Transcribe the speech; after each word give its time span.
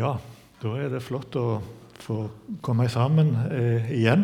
Ja, 0.00 0.14
da 0.62 0.70
er 0.80 0.88
det 0.88 1.02
flott 1.04 1.34
å 1.36 1.58
få 2.00 2.22
komme 2.64 2.86
sammen 2.88 3.34
eh, 3.52 3.90
igjen. 3.92 4.22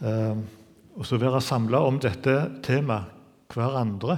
Eh, 0.00 0.38
og 0.96 1.04
så 1.04 1.18
være 1.20 1.42
samla 1.44 1.82
om 1.84 1.98
dette 2.00 2.36
temaet 2.64 3.10
hverandre. 3.52 4.14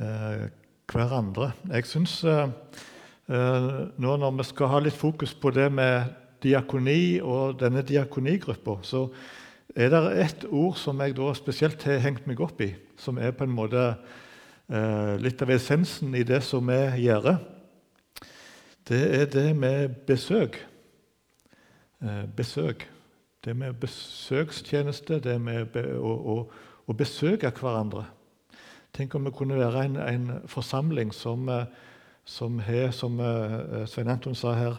Eh, 0.00 0.46
hverandre. 0.88 1.50
Jeg 1.74 1.84
syns 1.90 2.14
eh, 2.24 2.46
eh, 3.28 3.66
nå 4.00 4.14
når 4.22 4.38
vi 4.38 4.46
skal 4.48 4.72
ha 4.72 4.80
litt 4.86 4.96
fokus 4.96 5.34
på 5.36 5.52
det 5.52 5.66
med 5.76 6.14
diakoni 6.46 7.18
og 7.20 7.58
denne 7.60 7.82
diakonigruppa, 7.84 8.78
så 8.80 9.10
er 9.76 9.92
det 9.92 10.00
ett 10.22 10.46
ord 10.48 10.78
som 10.80 11.04
jeg 11.04 11.18
da 11.18 11.34
spesielt 11.36 11.84
har 11.84 12.00
hengt 12.06 12.24
meg 12.24 12.40
opp 12.40 12.64
i, 12.64 12.70
som 12.96 13.20
er 13.20 13.36
på 13.36 13.44
en 13.44 13.58
måte 13.58 13.84
eh, 13.92 15.12
litt 15.20 15.44
av 15.44 15.52
essensen 15.52 16.16
i 16.16 16.24
det 16.24 16.40
som 16.48 16.64
vi 16.72 16.80
gjør 17.04 17.34
det 18.88 19.20
er 19.20 19.24
det 19.24 19.56
med 19.56 19.88
besøk. 20.06 20.66
Eh, 22.02 22.28
besøk. 22.36 22.90
Det 23.44 23.56
med 23.56 23.72
besøkstjeneste, 23.72 25.20
det 25.20 25.40
med 25.40 25.76
å, 25.76 26.12
å, 26.12 26.36
å 26.86 26.94
besøke 26.94 27.50
hverandre. 27.50 28.04
Tenk 28.94 29.14
om 29.14 29.26
vi 29.26 29.32
kunne 29.34 29.58
være 29.58 29.84
en, 29.84 29.96
en 29.96 30.28
forsamling 30.46 31.12
som, 31.14 31.48
eh, 31.48 31.64
som 32.24 32.58
har, 32.58 32.90
som 32.90 33.20
uh, 33.20 33.86
Svein 33.86 34.08
Anton 34.08 34.34
sa 34.34 34.54
her, 34.54 34.78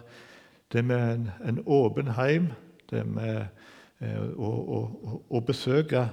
det 0.74 0.86
med 0.86 1.14
en, 1.14 1.28
en 1.48 1.60
åpen 1.66 2.08
heim, 2.16 2.52
det 2.90 3.06
med 3.08 3.46
å, 4.38 4.48
å, 4.48 4.80
å, 5.30 5.40
besøke 5.42 6.04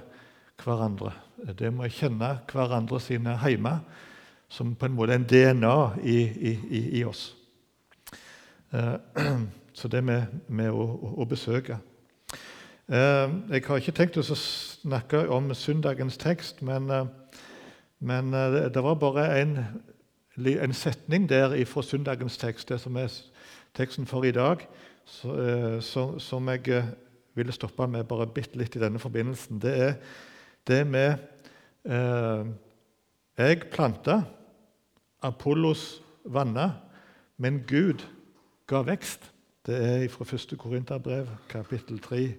hverandre. 0.63 1.11
Det 1.59 1.71
med 1.73 1.89
å 1.89 1.91
kjenne 1.91 2.29
hverandre 2.51 2.99
sine 3.03 3.35
heimer 3.43 3.83
som 4.49 4.71
på 4.75 4.87
en 4.87 4.95
måte 4.95 5.17
en 5.19 5.27
DNA 5.27 5.75
i, 6.01 6.19
i, 6.23 6.83
i 7.01 7.03
oss. 7.05 7.33
Eh, 8.73 8.95
så 9.73 9.87
det 9.87 10.03
med, 10.03 10.23
med 10.47 10.71
å, 10.71 10.85
å, 11.21 11.25
besøke. 11.29 11.77
Eh, 12.87 13.35
jeg 13.51 13.63
har 13.67 13.81
ikke 13.81 13.95
tenkt 13.95 14.17
å 14.17 14.25
snakke 14.25 15.25
om 15.33 15.51
søndagens 15.55 16.17
tekst, 16.21 16.63
men, 16.65 16.89
eh, 16.89 17.05
men 17.99 18.31
det 18.33 18.83
var 18.83 18.97
bare 18.99 19.27
en, 19.39 19.57
en 20.37 20.75
setning 20.75 21.29
der 21.29 21.55
fra 21.69 21.83
søndagens 21.83 22.37
tekst, 22.37 22.69
det 22.69 22.79
som 22.81 22.97
er 22.97 23.13
teksten 23.75 24.07
for 24.07 24.25
i 24.25 24.33
dag, 24.35 24.65
så, 25.05 26.05
som 26.19 26.49
jeg 26.49 26.81
ville 27.35 27.53
stoppe 27.53 27.85
med 27.87 28.07
bare 28.09 28.27
bitte 28.27 28.57
litt 28.57 28.75
i 28.75 28.81
denne 28.81 28.99
forbindelsen. 28.99 29.59
Det 29.61 29.73
er 29.75 29.93
det 30.67 30.81
med 30.87 31.17
eh, 31.85 32.47
Jeg 33.37 33.69
planta, 33.71 34.21
Apollos 35.21 36.01
vanna, 36.25 36.71
men 37.37 37.63
Gud 37.67 38.05
ga 38.67 38.81
vekst. 38.81 39.31
Det 39.65 39.75
er 39.75 40.09
fra 40.09 40.25
1. 40.35 40.57
Korinterbrev, 40.57 41.27
kapittel 41.49 41.99
3, 41.99 42.35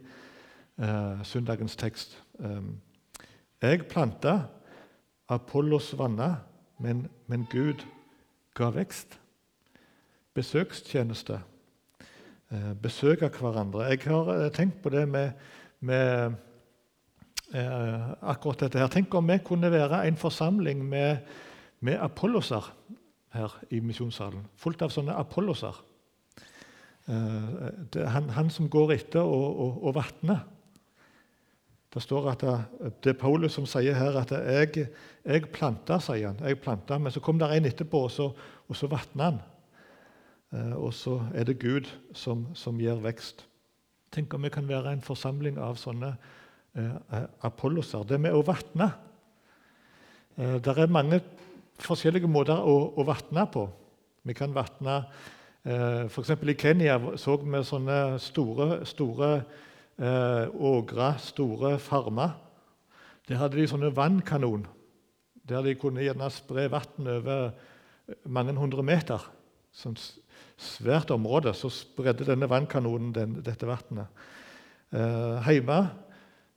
eh, 0.79 1.25
søndagens 1.25 1.77
tekst. 1.77 2.23
Um, 2.39 2.81
jeg 3.63 3.87
planta, 3.87 4.41
Apollos 5.29 5.99
vanna, 5.99 6.35
men, 6.79 7.09
men, 7.27 7.47
Gud 7.51 7.83
ga 8.55 8.71
vekst. 8.71 9.19
Besøkstjeneste. 10.35 11.41
Eh, 12.51 12.73
besøk 12.83 13.23
av 13.27 13.39
hverandre. 13.41 13.89
Jeg 13.91 14.05
har 14.07 14.29
eh, 14.35 14.51
tenkt 14.55 14.83
på 14.83 14.93
det 14.95 15.09
med, 15.09 15.33
med 15.81 16.37
eh, 17.55 18.13
akkurat 18.23 18.61
dette 18.61 18.79
her. 18.79 18.93
Tenk 18.93 19.15
om 19.15 19.27
vi 19.33 19.41
kunne 19.43 19.73
være 19.73 20.05
en 20.07 20.17
forsamling 20.17 20.85
med, 20.85 21.17
med 21.81 21.99
Apolloser 21.99 22.71
her 23.35 23.59
i 23.71 23.81
misjonssalen. 23.81 24.47
Fullt 24.57 24.85
av 24.87 24.95
sånne 24.95 25.17
Apolloser. 25.19 25.75
Eh, 27.07 27.73
det, 27.95 28.05
han, 28.11 28.31
han, 28.35 28.51
som 28.51 28.71
går 28.71 28.97
etter 28.97 29.27
og 29.27 29.95
vattner. 29.97 30.45
Det 31.97 32.03
står 32.05 32.27
at 32.29 32.43
det, 32.45 32.55
det, 33.05 33.13
er 33.15 33.21
Paulus 33.21 33.55
som 33.57 33.65
sier 33.65 33.97
her 33.97 34.19
at 34.21 34.33
jeg, 34.35 34.89
jeg 35.25 35.45
planta, 35.49 35.97
sier 36.03 36.29
han. 36.29 36.41
Jeg 36.45 36.61
planta, 36.61 36.99
Men 36.99 37.15
så 37.15 37.23
kom 37.25 37.39
det 37.41 37.49
en 37.49 37.69
etterpå, 37.71 38.03
og 38.05 38.11
så, 38.13 38.31
og 38.69 38.77
så 38.77 38.91
vatna 38.93 39.31
han. 39.31 39.39
Eh, 40.53 40.75
og 40.77 40.93
så 40.95 41.21
er 41.35 41.49
det 41.49 41.61
Gud 41.63 41.89
som, 42.13 42.49
som 42.53 42.77
gir 42.81 43.01
vekst. 43.01 43.47
Tenk 44.13 44.35
om 44.35 44.45
vi 44.45 44.53
kan 44.53 44.69
være 44.69 44.93
en 44.93 45.05
forsamling 45.05 45.57
av 45.63 45.79
sånne 45.81 46.13
eh, 46.77 47.25
apolloser. 47.49 48.05
Det 48.05 48.21
med 48.21 48.37
å 48.37 48.45
vatne 48.47 48.91
eh, 50.37 50.59
Det 50.61 50.77
er 50.77 50.93
mange 50.93 51.23
forskjellige 51.83 52.29
måter 52.29 52.61
å, 52.61 52.77
å 52.93 53.09
vatne 53.09 53.47
på. 53.53 53.67
Vi 54.27 54.37
kan 54.37 54.53
vatne 54.53 55.01
F.eks. 55.67 56.31
i 56.31 56.55
Kenya 56.55 56.95
så 57.19 57.35
vi 57.43 57.61
sånne 57.67 58.19
store, 58.23 58.85
store 58.87 59.31
eh, 59.99 60.47
ågre, 60.55 61.09
store 61.19 61.73
farmer. 61.83 62.37
Der 63.27 63.41
hadde 63.41 63.59
de 63.59 63.67
sånne 63.67 63.91
vannkanon, 63.91 64.69
der 65.43 65.65
de 65.67 65.75
kunne 65.75 66.05
gjerne 66.05 66.31
spre 66.31 66.69
vann 66.71 67.11
over 67.11 67.51
mange 68.31 68.55
hundre 68.55 68.85
meter. 68.87 69.25
Sånn 69.75 69.99
svært 70.57 71.11
område. 71.11 71.51
Så 71.55 71.73
spredde 71.75 72.29
denne 72.29 72.47
vannkanonen 72.49 73.11
den, 73.17 73.35
dette 73.43 73.67
vannet. 73.67 74.07
Eh, 74.95 75.51
hjemme 75.51 75.81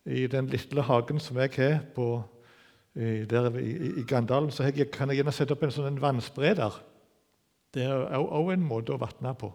i 0.05 0.27
den 0.29 0.51
lille 0.53 0.85
hagen 0.85 1.17
som 1.21 1.41
jeg 1.41 1.55
har 1.57 1.81
på, 1.95 2.21
i, 2.93 3.25
der 3.25 3.49
i, 3.57 3.73
i 4.03 4.05
Gandalen, 4.05 4.53
så 4.53 4.69
jeg, 4.69 4.91
kan 4.93 5.09
jeg 5.09 5.23
gjerne 5.23 5.33
sette 5.33 5.57
opp 5.57 5.65
en 5.65 5.73
sånn 5.73 5.99
vannspreder 6.01 6.77
det 7.73 7.85
er 7.85 8.17
òg 8.17 8.53
en 8.53 8.65
måte 8.65 8.93
å 8.95 9.01
vatne 9.01 9.33
på. 9.37 9.51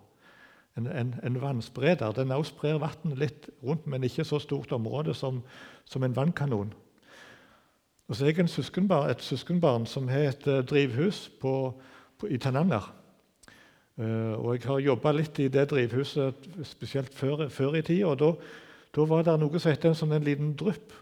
En, 0.78 0.86
en, 0.90 1.14
en 1.22 1.36
vannspreder. 1.42 2.14
Den 2.16 2.34
òg 2.34 2.46
sprer 2.48 2.80
vann 2.82 3.14
litt 3.18 3.48
rundt, 3.62 3.86
men 3.90 4.06
ikke 4.06 4.26
så 4.26 4.40
stort 4.42 4.72
område 4.74 5.14
som, 5.14 5.42
som 5.86 6.02
en 6.02 6.16
vannkanon. 6.16 6.72
Og 8.08 8.16
så 8.16 8.26
er 8.26 8.34
jeg 8.36 8.50
søskenbar, 8.52 9.08
et 9.08 9.22
søskenbarn 9.22 9.86
som 9.86 10.08
har 10.08 10.28
et 10.28 10.46
uh, 10.46 10.60
drivhus 10.66 11.28
på, 11.40 11.72
på, 12.18 12.28
i 12.28 12.38
Tananger. 12.38 12.90
Uh, 13.96 14.34
og 14.34 14.50
jeg 14.54 14.66
har 14.66 14.82
jobba 14.82 15.14
litt 15.14 15.38
i 15.40 15.48
det 15.48 15.68
drivhuset, 15.70 16.48
spesielt 16.66 17.14
før, 17.14 17.48
før 17.48 17.78
i 17.78 17.82
tida. 17.82 18.10
Og 18.10 18.18
da, 18.20 18.32
da, 18.94 19.06
var 19.08 19.24
det 19.24 19.38
noe 19.40 19.62
som 19.62 19.72
het 19.72 19.86
en, 19.88 19.96
sånn, 19.96 20.12
en 20.18 20.26
liten 20.26 20.52
drypp. 20.58 20.92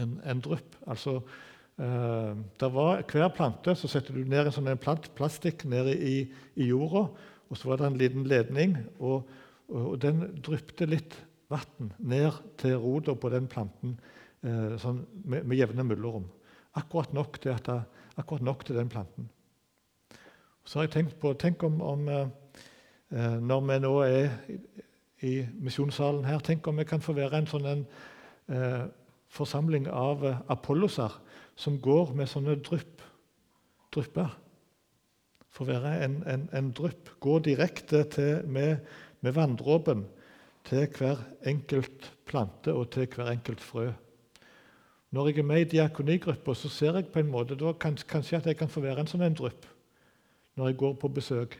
En, 0.00 0.18
en 0.24 0.40
drypp. 0.42 0.80
Altså 0.90 1.20
var 2.70 3.02
Hver 3.10 3.28
plante 3.34 3.74
så 3.74 3.88
setter 3.90 4.14
du 4.14 4.24
ned 4.24 4.46
en 4.46 4.54
sånn 4.54 4.70
plant, 4.78 5.08
plastikk 5.18 5.64
ned 5.66 5.90
i, 5.90 6.30
i, 6.54 6.68
jorda. 6.68 7.08
og 7.48 7.58
Så 7.58 7.68
var 7.68 7.80
det 7.80 7.86
en 7.88 7.98
liten 7.98 8.26
ledning, 8.30 8.76
og, 8.98 9.26
og, 9.68 9.98
den 9.98 10.22
dryppet 10.44 10.88
litt 10.88 11.16
vann 11.50 11.92
ned 11.98 12.38
til 12.58 12.78
rota 12.78 13.14
på 13.14 13.30
den 13.30 13.48
planten 13.50 13.98
eh, 14.42 14.76
sånn 14.80 15.02
med, 15.24 15.44
med, 15.44 15.56
jevne 15.58 15.84
mellomrom. 15.84 16.28
Akkurat 16.74 17.12
akkurat 18.16 18.42
nok 18.42 18.64
til 18.64 18.78
den 18.78 18.88
planten. 18.88 19.28
Så 20.64 20.78
har 20.78 20.86
jeg 20.86 20.94
tenkt 20.94 21.18
på 21.20 21.34
Tenk 21.34 21.62
om, 21.62 21.80
om 21.82 22.08
eh, 22.08 22.28
når 23.10 23.66
vi 23.66 23.78
nå 23.82 23.94
er 24.06 24.30
i, 24.48 24.58
i 25.26 25.34
misjonssalen 25.60 26.24
her, 26.24 26.38
tenk 26.38 26.66
om 26.66 26.78
vi 26.78 26.86
kan 26.88 27.02
få 27.02 27.12
være 27.12 27.42
en 27.42 27.50
sånn 27.50 27.66
en, 27.66 27.86
forsamling 29.32 29.86
av 29.88 30.20
apolloser 30.52 31.12
som 31.56 31.78
går 31.80 32.14
med 32.14 32.30
sånne 32.30 32.56
drypp, 32.62 33.02
drypper. 33.94 34.32
å 35.58 35.64
være 35.64 35.92
en, 36.04 36.16
en, 36.26 36.48
en 36.52 36.70
drypp. 36.74 37.12
Gå 37.22 37.38
direkte 37.38 38.02
til, 38.10 38.46
med, 38.46 38.82
med 39.22 39.36
vanndråpen 39.36 40.06
til 40.66 40.88
hver 40.98 41.20
enkelt 41.46 42.10
plante 42.26 42.72
og 42.74 42.90
til 42.90 43.06
hver 43.06 43.30
enkelt 43.30 43.60
frø. 43.60 43.92
Når 45.14 45.28
jeg 45.28 45.38
er 45.38 45.46
med 45.46 45.60
i 45.60 45.70
diakonigruppa, 45.76 46.54
så 46.54 46.68
ser 46.68 46.96
jeg 46.98 47.12
på 47.14 47.22
en 47.22 47.30
måte 47.30 47.54
da 47.54 47.70
kanskje 47.78 48.40
at 48.40 48.46
jeg 48.50 48.58
kan 48.58 48.68
få 48.72 48.82
være 48.82 49.04
en 49.04 49.10
sånn 49.10 49.22
en 49.22 49.36
drypp 49.38 49.68
når 50.54 50.68
jeg 50.70 50.78
går 50.78 50.92
på 50.98 51.10
besøk. 51.10 51.54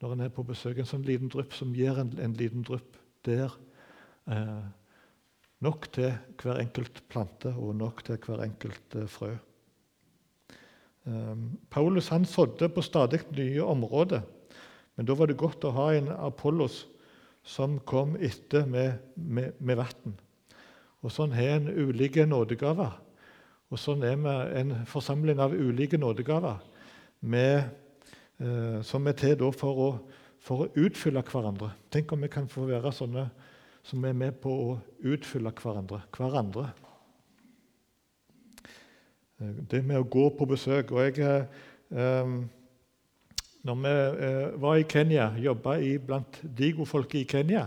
Når 0.00 0.12
en 0.12 0.24
er 0.26 0.32
på 0.32 0.44
besøk, 0.44 0.78
En 0.78 0.88
sånn 0.88 1.04
liten 1.04 1.28
drypp 1.32 1.52
som 1.56 1.74
gir 1.74 1.96
en, 1.98 2.12
en 2.20 2.32
liten 2.36 2.64
drypp 2.64 2.96
der. 3.24 3.52
Eh, 4.28 4.64
Nok 5.64 5.88
til 5.94 6.12
hver 6.42 6.60
enkelt 6.60 7.00
plante 7.08 7.52
og 7.54 7.76
nok 7.78 8.02
til 8.04 8.18
hver 8.20 8.42
enkelt 8.44 8.96
eh, 8.98 9.08
frø. 9.08 9.32
Um, 11.06 11.52
Paulus 11.70 12.08
han 12.10 12.24
sådde 12.26 12.68
på 12.74 12.82
stadig 12.82 13.20
nye 13.36 13.62
områder, 13.62 14.20
men 14.96 15.06
da 15.06 15.14
var 15.14 15.30
det 15.30 15.38
godt 15.38 15.64
å 15.64 15.70
ha 15.76 15.92
en 15.94 16.10
Apollos 16.10 16.82
som 17.46 17.78
kom 17.86 18.16
etter 18.18 18.66
med, 18.66 18.98
med, 19.14 19.54
med 19.62 19.78
vann. 19.78 20.16
Og 21.06 21.12
sånn 21.14 21.34
har 21.36 21.60
en 21.60 21.70
ulike 21.70 22.26
nådegaver. 22.26 22.96
Og 23.70 23.78
sånn 23.78 24.02
er 24.06 24.18
vi 24.18 24.34
en 24.60 24.72
forsamling 24.90 25.38
av 25.42 25.54
ulike 25.54 25.98
nådegaver 25.98 26.58
med, 27.20 27.70
eh, 28.42 28.80
som 28.82 29.06
er 29.06 29.14
til 29.18 29.46
for 29.54 29.82
å, 29.86 29.90
for 30.42 30.66
å 30.66 30.70
utfylle 30.74 31.22
hverandre. 31.22 31.70
Tenk 31.90 32.12
om 32.12 32.26
vi 32.26 32.32
kan 32.32 32.50
få 32.50 32.66
være 32.66 32.92
sånne 32.94 33.28
som 33.86 34.04
er 34.04 34.16
med 34.18 34.40
på 34.42 34.50
å 34.50 34.74
utfylle 35.06 35.52
hverandre. 35.54 36.02
hverandre. 36.16 36.66
Det 39.38 39.82
med 39.84 40.00
å 40.00 40.08
gå 40.08 40.30
på 40.32 40.48
besøk 40.48 40.90
og 40.96 41.02
jeg, 41.04 41.46
eh, 41.92 42.36
når 43.66 43.80
vi 43.82 43.92
eh, 44.26 44.60
var 44.62 44.78
i 44.80 44.86
Kenya, 44.88 45.28
jobba 45.38 45.76
blant 46.06 46.40
Digo-folket 46.42 47.20
i 47.20 47.28
Kenya, 47.28 47.66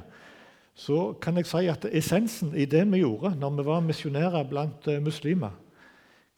så 0.74 1.13
kan 1.21 1.38
jeg 1.38 1.45
si 1.45 1.68
at 1.68 1.86
essensen 1.92 2.56
i 2.56 2.65
det 2.65 2.86
vi 2.88 3.01
gjorde 3.01 3.33
når 3.36 3.57
vi 3.57 3.65
var 3.68 3.83
misjonærer 3.83 4.48
blant 4.50 4.88
eh, 4.88 5.01
muslimer, 5.04 5.56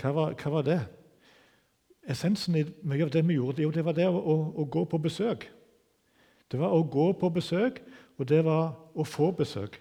hva 0.01 0.11
var, 0.11 0.35
hva 0.35 0.51
var, 0.51 0.65
det? 0.65 0.79
Essensen 2.09 2.57
i 2.57 2.65
mye 2.81 3.05
av 3.05 3.13
det 3.13 3.21
vi 3.27 3.37
gjorde, 3.37 3.61
jo, 3.61 3.71
det 3.71 3.85
var 3.85 3.93
det 3.97 4.09
å, 4.09 4.17
å, 4.17 4.37
å, 4.57 4.65
gå 4.65 4.85
på 4.89 4.97
besøk. 4.97 5.45
Det 6.51 6.59
var 6.59 6.73
å 6.73 6.81
gå 6.83 7.11
på 7.21 7.29
besøk, 7.29 7.79
og 8.21 8.27
det 8.29 8.43
var 8.45 8.75
å 8.93 9.03
få 9.07 9.31
besøk. 9.33 9.79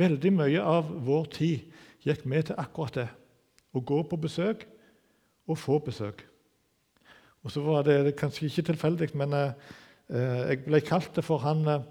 Veldig 0.00 0.30
mye 0.32 0.60
av 0.64 0.88
vår 1.04 1.26
tid 1.34 1.72
gikk 2.06 2.24
med 2.24 2.48
til 2.48 2.56
akkurat 2.60 2.96
det. 2.96 3.08
Å 3.76 3.80
gå 3.84 3.98
på 4.08 4.16
besøk 4.20 4.64
og 5.44 5.58
få 5.60 5.76
besøk. 5.84 6.22
Og 7.44 7.52
så 7.52 7.60
var 7.66 7.84
det 7.84 8.14
kanskje 8.16 8.48
ikke 8.48 8.70
tilfeldig, 8.70 9.10
men 9.20 9.36
eh, 9.36 9.52
eh 10.08 10.40
jeg 10.48 10.64
ble 10.64 10.80
kalt 10.80 11.12
det 11.16 11.24
for 11.26 11.44
han 11.44 11.66
eh, 11.68 11.82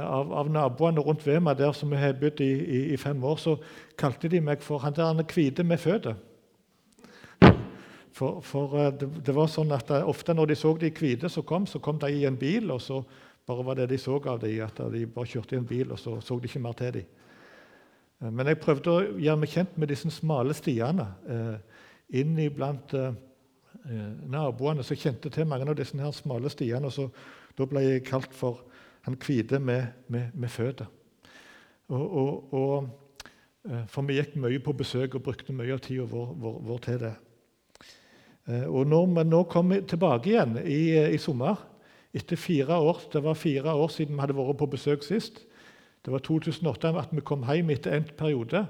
av, 0.00 0.32
av, 0.32 0.48
naboene 0.48 1.04
rundt 1.04 1.26
ved 1.26 1.40
meg, 1.40 1.58
der 1.58 1.72
som 1.76 1.92
jeg 1.92 2.00
har 2.00 2.16
bodd 2.20 2.40
i, 2.40 2.52
i, 2.52 2.80
i, 2.94 2.96
fem 2.96 3.24
år, 3.24 3.36
så 3.36 3.56
kalte 3.98 4.28
de 4.28 4.40
meg 4.40 4.62
for 4.62 4.78
han 4.78 4.96
der 4.96 5.12
han 5.12 5.24
hvite 5.26 5.64
med 5.64 5.78
føtter. 5.78 6.16
For, 8.16 8.40
for 8.40 8.78
eh, 8.80 8.92
det, 8.96 9.10
det, 9.26 9.34
var 9.36 9.52
sånn 9.52 9.76
at 9.76 9.90
eh, 9.92 10.08
Ofte 10.08 10.32
når 10.32 10.54
de 10.54 10.56
så 10.56 10.72
de 10.80 10.90
hvite 10.90 11.28
som 11.28 11.44
kom, 11.44 11.66
så 11.66 11.78
kom 11.84 11.98
de 12.00 12.14
i 12.16 12.24
en 12.24 12.38
bil, 12.40 12.70
og 12.70 12.80
så 12.80 13.02
bare 13.46 13.64
var 13.66 13.78
det 13.78 13.90
de 13.90 13.98
så 13.98 14.16
av 14.18 14.40
dem, 14.42 14.58
at 14.64 14.80
de 14.92 15.06
bare 15.06 15.30
kjørte 15.30 15.54
i 15.56 15.60
en 15.60 15.68
bil, 15.68 15.92
og 15.92 15.98
så 15.98 16.20
så 16.20 16.38
de 16.38 16.48
ikke 16.48 16.62
mer 16.62 16.76
til 16.78 16.92
dem. 17.00 17.14
Men 18.32 18.48
jeg 18.48 18.58
prøvde 18.58 18.90
å 18.90 19.06
gjøre 19.20 19.38
meg 19.38 19.52
kjent 19.52 19.74
med 19.76 19.90
disse 19.92 20.10
smale 20.10 20.54
stiene 20.56 21.04
eh, 21.28 21.80
inn 22.16 22.38
iblant 22.40 22.94
eh, 22.96 23.12
Eh, 23.86 24.06
naboene 24.26 24.82
som 24.82 24.98
kjente 24.98 25.30
til 25.30 25.46
mange 25.46 25.68
av 25.70 25.76
disse 25.78 25.98
her 26.00 26.14
smale 26.14 26.50
stiene. 26.50 26.86
og 26.86 26.92
så, 26.92 27.08
Da 27.58 27.64
ble 27.64 27.80
jeg 27.80 28.04
kalt 28.04 28.34
for 28.34 28.64
han 29.02 29.16
hvite 29.16 29.58
med, 29.58 29.86
med, 30.08 30.34
med 30.34 30.50
føtter. 30.50 30.86
Og, 31.88 32.16
og, 32.16 32.54
og, 32.54 32.88
eh, 33.68 33.84
for 33.86 34.02
vi 34.02 34.18
gikk 34.18 34.34
mye 34.42 34.58
på 34.58 34.74
besøk 34.74 35.14
og 35.14 35.22
brukte 35.22 35.54
mye 35.54 35.72
av 35.72 35.80
tida 35.80 36.02
vår, 36.02 36.34
vår, 36.34 36.58
vår, 36.66 36.78
til 36.82 36.98
det. 36.98 37.14
Eh, 38.48 38.66
og 38.66 38.86
når 38.90 39.06
vi 39.14 39.24
nå 39.28 39.44
kom 39.44 39.70
tilbake 39.86 40.32
igjen 40.32 40.58
i, 40.64 40.80
i, 41.14 41.18
sommer, 41.22 41.62
etter 42.16 42.38
fire 42.40 42.78
år 42.80 43.04
Det 43.12 43.22
var 43.22 43.34
fire 43.34 43.74
år 43.74 43.88
siden 43.92 44.16
vi 44.16 44.24
hadde 44.24 44.36
vært 44.36 44.58
på 44.58 44.70
besøk 44.72 45.04
sist. 45.04 45.42
Det 46.04 46.12
var 46.12 46.22
2008 46.22 46.92
at 47.00 47.12
vi 47.12 47.24
kom 47.26 47.44
hjem 47.44 47.70
etter 47.74 47.96
endt 47.96 48.16
periode. 48.16 48.66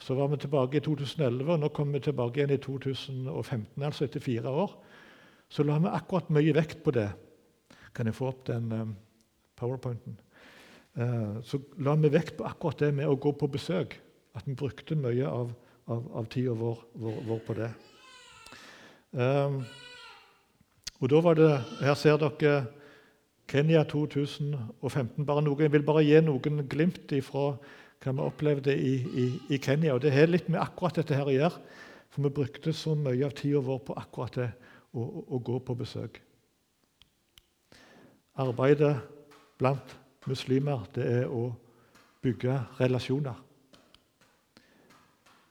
Så 0.00 0.14
var 0.16 0.30
vi 0.32 0.38
tilbake 0.40 0.78
i 0.78 0.80
2011, 0.80 1.44
og 1.52 1.60
nå 1.60 1.68
kommer 1.76 1.98
vi 1.98 2.06
tilbake 2.08 2.40
igjen 2.40 2.54
i 2.54 2.62
2015, 2.62 3.82
altså 3.84 4.06
etter 4.06 4.22
fire 4.24 4.48
år. 4.48 4.72
Så 5.50 5.66
la 5.66 5.76
vi 5.78 5.92
akkurat 5.92 6.30
mye 6.32 6.54
vekt 6.56 6.80
på 6.84 6.94
det. 6.96 7.10
Kan 7.94 8.08
jeg 8.08 8.16
få 8.16 8.30
opp 8.30 8.46
den 8.48 8.72
um, 8.72 8.94
powerpointen? 9.60 10.16
Uh, 10.96 11.42
så 11.44 11.60
la 11.84 11.98
vi 12.00 12.12
vekt 12.14 12.38
på 12.38 12.48
akkurat 12.48 12.80
det 12.80 12.94
med 12.96 13.10
å 13.10 13.18
gå 13.20 13.34
på 13.36 13.50
besøk. 13.52 13.98
At 14.32 14.48
vi 14.48 14.56
brukte 14.56 14.96
mye 14.96 15.28
av, 15.28 15.52
av, 15.90 16.08
av 16.16 16.32
tida 16.32 16.56
vår, 16.56 16.80
vår, 16.94 17.22
vår, 17.28 17.44
på 17.44 17.58
det. 17.60 17.70
Um, 19.12 19.60
og 21.00 21.10
da 21.10 21.20
var 21.24 21.34
det 21.34 21.50
Her 21.80 21.96
ser 21.98 22.20
dere 22.22 22.79
Kenya 23.50 23.82
2015. 23.82 25.26
Bare 25.26 25.42
noen, 25.42 25.64
jeg 25.64 25.72
vil 25.74 25.86
bare 25.86 26.04
gi 26.06 26.20
noen 26.22 26.62
glimt 26.70 27.10
ifra 27.16 27.54
hva 28.00 28.12
vi 28.14 28.24
opplevde 28.24 28.74
i, 28.78 28.94
i, 29.02 29.24
i, 29.50 29.58
Kenya. 29.58 29.96
Og 29.96 30.04
Det 30.04 30.12
har 30.14 30.30
litt 30.30 30.48
med 30.48 30.62
akkurat 30.62 31.00
dette 31.00 31.18
her 31.18 31.28
å 31.28 31.34
gjøre. 31.34 31.58
For 32.10 32.26
vi 32.26 32.32
brukte 32.34 32.72
så 32.74 32.94
mye 32.98 33.26
av 33.26 33.34
tida 33.38 33.62
vår 33.62 33.82
på 33.86 33.96
akkurat 33.98 34.38
det 34.38 34.48
å, 34.94 35.02
å, 35.02 35.24
å 35.36 35.42
gå 35.42 35.58
på 35.66 35.76
besøk. 35.78 36.20
Arbeidet 38.40 38.94
blant 39.58 39.96
muslimer 40.30 40.86
det 40.94 41.06
er 41.20 41.26
å 41.28 41.50
bygge 42.22 42.56
relasjoner. 42.78 43.36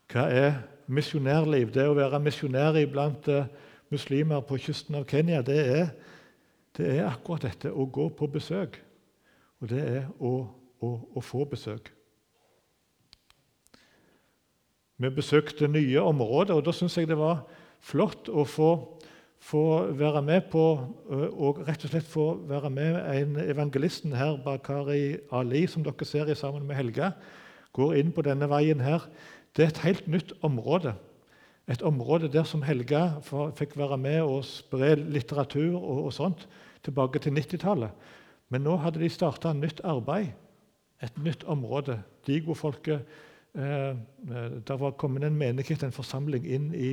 Hva 0.09 0.25
er 0.33 0.61
misjonærliv? 0.89 1.73
Det 1.73 1.85
å 1.85 1.97
være 1.97 2.21
misjonær 2.23 2.79
blant 2.89 3.27
uh, 3.29 3.45
muslimer 3.93 4.41
på 4.45 4.57
kysten 4.61 4.97
av 4.97 5.05
Kenya, 5.09 5.43
det 5.45 5.59
er, 5.59 5.91
det 6.79 6.89
er, 6.95 7.07
akkurat 7.09 7.43
dette 7.43 7.71
å 7.71 7.85
gå 7.91 8.07
på 8.15 8.29
besøk. 8.31 8.79
Og 9.59 9.71
det 9.71 9.81
er 9.83 10.05
å, 10.23 10.33
å, 10.79 10.91
å 11.19 11.23
få 11.23 11.43
besøk. 11.49 11.91
Vi 14.99 15.09
besøkte 15.15 15.67
nye 15.71 16.01
områder, 16.03 16.55
og 16.55 16.65
da 16.67 16.73
syns 16.75 16.97
jeg 16.99 17.07
det 17.07 17.19
var 17.19 17.45
flott 17.83 18.27
å 18.27 18.43
få, 18.47 18.71
få, 19.39 19.63
være 19.95 20.21
med 20.27 20.49
på 20.51 20.63
og 21.29 21.61
rett 21.67 21.85
og 21.87 21.93
slett 21.93 22.07
få 22.07 22.25
være 22.49 22.71
med 22.75 22.97
en 23.13 23.37
evangelisten 23.45 24.15
her, 24.19 24.35
Bakari 24.43 25.19
Ali, 25.31 25.65
som 25.71 25.85
dere 25.87 26.07
ser 26.07 26.31
i 26.31 26.35
sammen 26.35 26.67
med 26.67 26.79
Helge, 26.79 27.13
går 27.75 27.95
inn 28.01 28.11
på 28.15 28.25
denne 28.27 28.49
veien 28.51 28.83
her. 28.83 29.07
Det 29.55 29.65
er 29.65 29.71
et 29.71 29.85
helt 29.85 30.11
nytt 30.11 30.33
område. 30.43 30.95
Et 31.69 31.83
område 31.85 32.31
der 32.33 32.47
som 32.49 32.63
Helge 32.65 32.99
fikk 33.55 33.77
være 33.79 33.99
med 34.01 34.23
og 34.23 34.43
spre 34.47 34.95
litteratur 34.99 35.77
og, 35.77 36.09
og 36.09 36.15
sånt 36.15 36.47
tilbake 36.83 37.19
til 37.19 37.35
90-tallet. 37.37 37.91
Men 38.49 38.65
nå 38.65 38.75
hadde 38.81 39.01
de 39.01 39.09
starta 39.09 39.53
nytt 39.53 39.81
arbeid, 39.83 40.31
et 41.03 41.17
nytt 41.23 41.43
område. 41.47 42.01
Digo-folket 42.27 43.05
Eh, 43.53 43.89
eh, 43.89 44.51
det 44.67 44.79
var 44.79 44.91
kommet 44.91 45.23
en 45.23 45.37
menighet, 45.37 45.83
en 45.83 45.93
forsamling, 45.93 46.45
inn 46.45 46.69
i, 46.73 46.91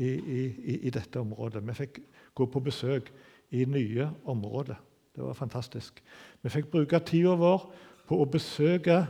i, 0.00 0.08
i, 0.08 0.78
i, 0.86 0.90
dette 0.90 1.20
området. 1.20 1.60
Vi 1.68 1.74
fikk 1.76 2.00
gå 2.34 2.46
på 2.48 2.62
besøk 2.64 3.10
i 3.52 3.66
nye 3.68 4.08
områder. 4.24 4.78
Det 5.14 5.24
var 5.24 5.36
fantastisk. 5.36 6.00
Vi 6.42 6.52
fikk 6.52 6.70
bruke 6.72 7.00
tida 7.04 7.34
vår 7.36 7.66
på 8.08 8.22
å 8.22 8.28
besøke 8.30 9.02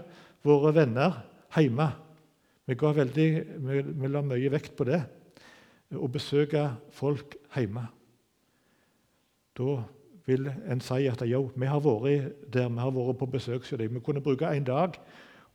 våre 0.43 0.75
venner 0.75 1.21
hjemme. 1.55 1.87
Vi, 2.67 2.75
veldig, 2.75 3.29
vi, 3.69 3.83
vi 4.03 4.11
la 4.11 4.23
mye 4.25 4.51
vekt 4.53 4.75
på 4.77 4.89
det. 4.89 5.01
Å 5.95 6.09
besøke 6.13 6.67
folk 6.93 7.39
hjemme. 7.55 7.87
Da 9.57 9.79
vil 10.29 10.53
en 10.71 10.81
si 10.81 11.07
at 11.09 11.23
jo, 11.25 11.51
vi 11.57 11.67
har 11.67 11.81
vært 11.81 12.53
der, 12.53 12.69
vi 12.69 12.79
har 12.79 12.93
vært 12.93 13.19
på 13.19 13.27
besøk 13.33 13.65
hos 13.65 13.79
dem. 13.81 13.95
Vi 13.95 14.01
kunne 14.05 14.21
bruke 14.21 14.47
en 14.53 14.65
dag 14.65 14.99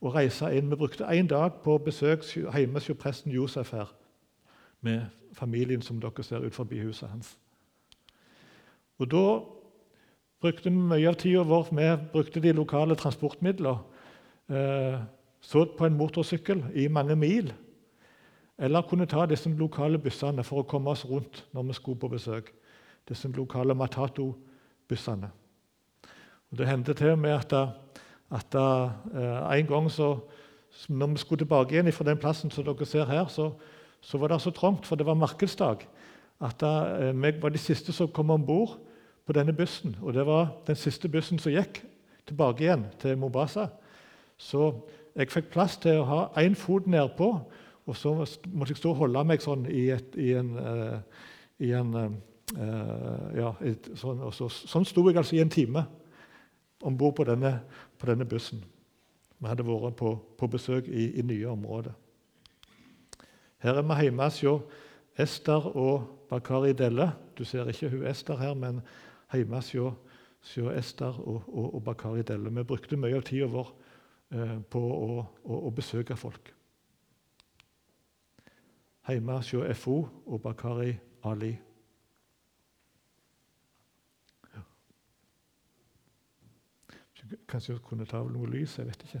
å 0.02 0.10
reise 0.10 0.50
inn. 0.50 0.70
Vi 0.70 0.78
brukte 0.78 1.06
en 1.06 1.28
dag 1.30 1.60
på 1.62 1.76
besøk 1.78 2.24
hjemme 2.34 2.80
hos 2.82 2.90
presten 2.98 3.32
Josef 3.32 3.70
her, 3.70 3.92
med 4.82 5.04
familien 5.32 5.82
som 5.82 6.00
dere 6.02 6.22
ser 6.22 6.42
ut 6.42 6.54
forbi 6.54 6.80
huset 6.82 7.08
hans. 7.08 7.36
Og 8.98 9.10
Da 9.10 9.40
brukte 10.40 10.70
vi 10.70 10.76
mye 10.76 11.08
av 11.08 11.14
tida 11.14 11.42
vår 11.42 11.68
Vi 11.70 11.96
brukte 12.12 12.40
de 12.40 12.52
lokale 12.52 12.94
transportmidler. 12.94 13.78
Eh, 14.50 14.98
så 15.40 15.64
på 15.78 15.86
en 15.86 15.96
motorsykkel 15.96 16.64
i 16.74 16.88
mange 16.88 17.16
mil. 17.16 17.52
Eller 18.58 18.82
kunne 18.82 19.06
ta 19.06 19.26
disse 19.26 19.48
lokale 19.48 19.98
bussene 19.98 20.44
for 20.44 20.62
å 20.62 20.66
komme 20.66 20.90
oss 20.90 21.04
rundt 21.04 21.46
når 21.52 21.62
vi 21.62 21.72
skulle 21.72 21.98
på 21.98 22.08
besøk. 22.08 22.52
Disse 23.08 23.28
lokale 23.28 23.74
Matato-bussene. 23.74 24.50
Og 26.50 26.58
Det 26.58 26.68
hendte 26.68 26.94
til 26.94 27.14
og 27.14 27.18
med 27.18 27.30
at 27.30 27.52
at 28.34 28.54
uh, 28.54 29.58
en 29.58 29.66
gang 29.66 29.90
så, 29.90 30.18
når 30.88 31.06
vi 31.06 31.16
skulle 31.22 31.38
tilbake 31.38 31.74
igjen 31.74 31.92
fra 31.92 32.04
den 32.04 32.18
plassen 32.18 32.50
som 32.50 32.64
dere 32.64 32.86
ser 32.86 33.06
her, 33.06 33.26
så, 33.30 33.50
så 34.00 34.18
var 34.18 34.32
det 34.32 34.40
så 34.42 34.50
trangt, 34.50 34.86
for 34.86 34.96
det 34.96 35.06
var 35.06 35.14
markedsdag, 35.14 35.86
at 36.40 36.62
uh, 36.62 37.22
vi 37.22 37.32
var 37.42 37.54
de 37.54 37.58
siste 37.58 37.92
som 37.92 38.08
kom 38.08 38.30
om 38.30 38.46
bord 38.46 38.78
på 39.26 39.32
denne 39.32 39.52
bussen. 39.52 39.96
Og 40.02 40.14
det 40.14 40.26
var 40.26 40.50
den 40.66 40.76
siste 40.76 41.08
bussen 41.08 41.38
som 41.38 41.52
gikk 41.52 41.84
tilbake 42.26 42.64
igjen 42.64 42.86
til 43.00 43.18
Mobasa. 43.18 43.68
Så 44.36 44.72
jeg 45.14 45.30
fikk 45.30 45.52
plass 45.52 45.76
til 45.78 46.00
å 46.00 46.08
ha 46.08 46.20
én 46.42 46.56
fot 46.58 46.86
nedpå, 46.86 47.30
og 47.86 47.96
så 47.96 48.16
måtte 48.16 48.72
jeg 48.72 48.80
stå 48.80 48.90
og 48.90 49.02
holde 49.04 49.24
meg 49.28 49.44
sånn 49.44 49.66
i, 49.70 49.90
et, 49.94 50.16
i 50.16 50.32
en, 50.34 50.56
uh, 50.58 51.28
i 51.60 51.70
en 51.76 52.18
ja, 52.54 53.50
et, 53.66 53.88
sånn, 53.98 54.20
så, 54.32 54.46
sånn 54.48 54.86
sto 54.86 55.02
jeg 55.08 55.18
altså 55.18 55.34
i 55.36 55.42
en 55.42 55.50
time 55.50 55.86
om 56.84 56.96
bord 56.98 57.16
på 57.16 57.24
på 57.24 58.06
denne 58.06 58.28
bussen. 58.28 58.62
Vi 59.38 59.48
hadde 59.48 59.66
vært 59.66 59.96
på, 59.98 60.14
på 60.38 60.48
besøk 60.48 60.88
i, 60.88 61.10
i, 61.18 61.22
nye 61.22 61.48
områder. 61.50 61.92
Her 63.64 63.80
er 63.80 63.86
vi 63.88 64.06
hjemme 64.06 64.28
hos 64.28 64.40
Ester 65.20 65.66
og 65.76 66.26
Bakari 66.30 66.72
Delle. 66.72 67.10
Du 67.38 67.44
ser 67.44 67.68
ikke 67.68 67.90
hun 67.92 68.06
Ester 68.06 68.36
her, 68.36 68.54
men 68.54 68.80
hjemme 69.32 69.60
hos 69.60 69.74
Ester 70.78 71.20
og, 71.20 71.42
og, 71.48 71.74
og, 71.74 71.84
Bakari 71.84 72.22
Delle. 72.22 72.50
Vi 72.50 72.64
brukte 72.64 72.96
mye 72.96 73.16
av 73.16 73.26
tida 73.28 73.48
vår 73.52 73.70
eh, 74.32 74.56
på 74.70 74.80
å, 74.80 75.26
å, 75.44 75.60
å, 75.68 75.70
besøke 75.76 76.16
folk. 76.16 76.52
Hjemme 79.08 79.40
hos 79.40 79.52
FO 79.76 79.98
og 80.26 80.42
Bakari 80.42 80.94
Ali. 81.24 81.52
Kanskje 87.54 87.74
hun 87.74 87.82
kunne 87.86 88.04
ta 88.04 88.18
av 88.18 88.30
noe 88.34 88.48
lys? 88.50 88.72
Jeg 88.80 88.88
vet 88.88 89.02
ikke. 89.06 89.20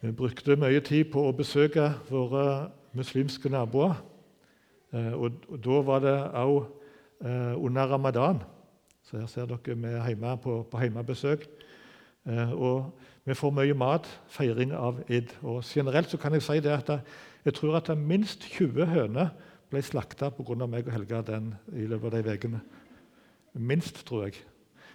Vi 0.00 0.12
brukte 0.16 0.56
mye 0.56 0.80
tid 0.80 1.10
på 1.12 1.26
å 1.28 1.34
besøke 1.36 1.90
våre 2.08 2.46
muslimske 2.96 3.52
naboer. 3.52 3.92
Eh, 4.96 5.12
og 5.12 5.44
da 5.60 5.82
var 5.84 6.00
det 6.06 6.16
òg 6.40 6.56
eh, 7.20 7.52
under 7.52 7.92
ramadan. 7.92 8.40
Så 9.04 9.20
her 9.20 9.28
ser 9.28 9.52
dere 9.52 9.76
vi 9.76 9.92
er 9.92 10.08
hjemme 10.08 10.38
på, 10.40 10.62
på 10.72 10.86
hjemmebesøk. 10.86 11.44
Eh, 12.28 12.52
og 12.52 12.92
vi 13.26 13.34
får 13.34 13.54
mye 13.54 13.74
mat, 13.78 14.06
feiring 14.30 14.72
av 14.74 15.00
id. 15.10 15.34
Og 15.42 15.62
generelt 15.66 16.10
så 16.10 16.18
kan 16.20 16.34
jeg 16.36 16.42
si 16.46 16.60
det 16.62 16.74
at 16.74 16.90
jeg 17.44 17.54
tror 17.54 17.76
at 17.78 17.90
minst 17.98 18.46
20 18.54 18.86
høner 18.86 19.28
ble 19.70 19.82
slakta 19.82 20.30
pga. 20.30 20.66
meg 20.66 20.86
og 20.86 20.92
Helga 20.92 21.22
den 21.22 21.54
i 21.72 21.86
løpet 21.86 22.14
av 22.14 22.22
de 22.22 22.32
ukene. 22.32 22.60
Minst, 23.54 24.06
tror 24.06 24.24
jeg. 24.24 24.34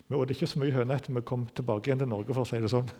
Vi 0.08 0.16
åt 0.16 0.30
ikke 0.32 0.48
så 0.48 0.60
mye 0.60 0.72
høne 0.72 0.96
etter 0.96 1.14
vi 1.14 1.22
kom 1.22 1.48
tilbake 1.48 1.90
igjen 1.90 2.00
til 2.00 2.08
Norge, 2.08 2.34
for 2.34 2.42
å 2.42 2.48
si 2.48 2.60
det 2.62 2.70
sånn. 2.72 2.90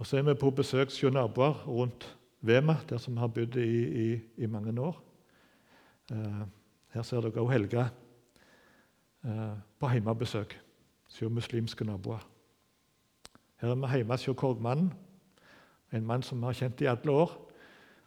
Og 0.00 0.06
så 0.06 0.16
er 0.16 0.22
vi 0.24 0.34
på 0.40 0.50
besøk 0.56 0.88
hos 0.88 1.12
naboer 1.12 1.54
rundt 1.66 2.16
Vema, 2.40 2.78
der 2.88 2.96
som 2.96 3.14
vi 3.14 3.20
har 3.20 3.28
bodd 3.28 3.56
i, 3.60 3.84
i, 4.04 4.20
i 4.40 4.46
mange 4.48 4.72
år. 4.80 4.96
Eh, 6.12 6.44
her 6.94 7.02
ser 7.04 7.20
dere 7.20 7.42
også 7.42 7.52
Helga 7.52 7.90
på 9.20 9.88
hjemmebesøk 9.92 10.54
hos 11.10 11.30
muslimske 11.30 11.84
naboer. 11.84 12.22
Her 13.60 13.68
er 13.68 13.74
vi 13.74 13.96
hjemme 13.96 14.16
hos 14.16 14.28
Korgmannen, 14.36 14.92
en 15.92 16.06
mann 16.06 16.22
som 16.22 16.38
vi 16.38 16.44
har 16.44 16.52
kjent 16.52 16.80
i 16.80 16.88
alle 16.88 17.12
år. 17.12 17.32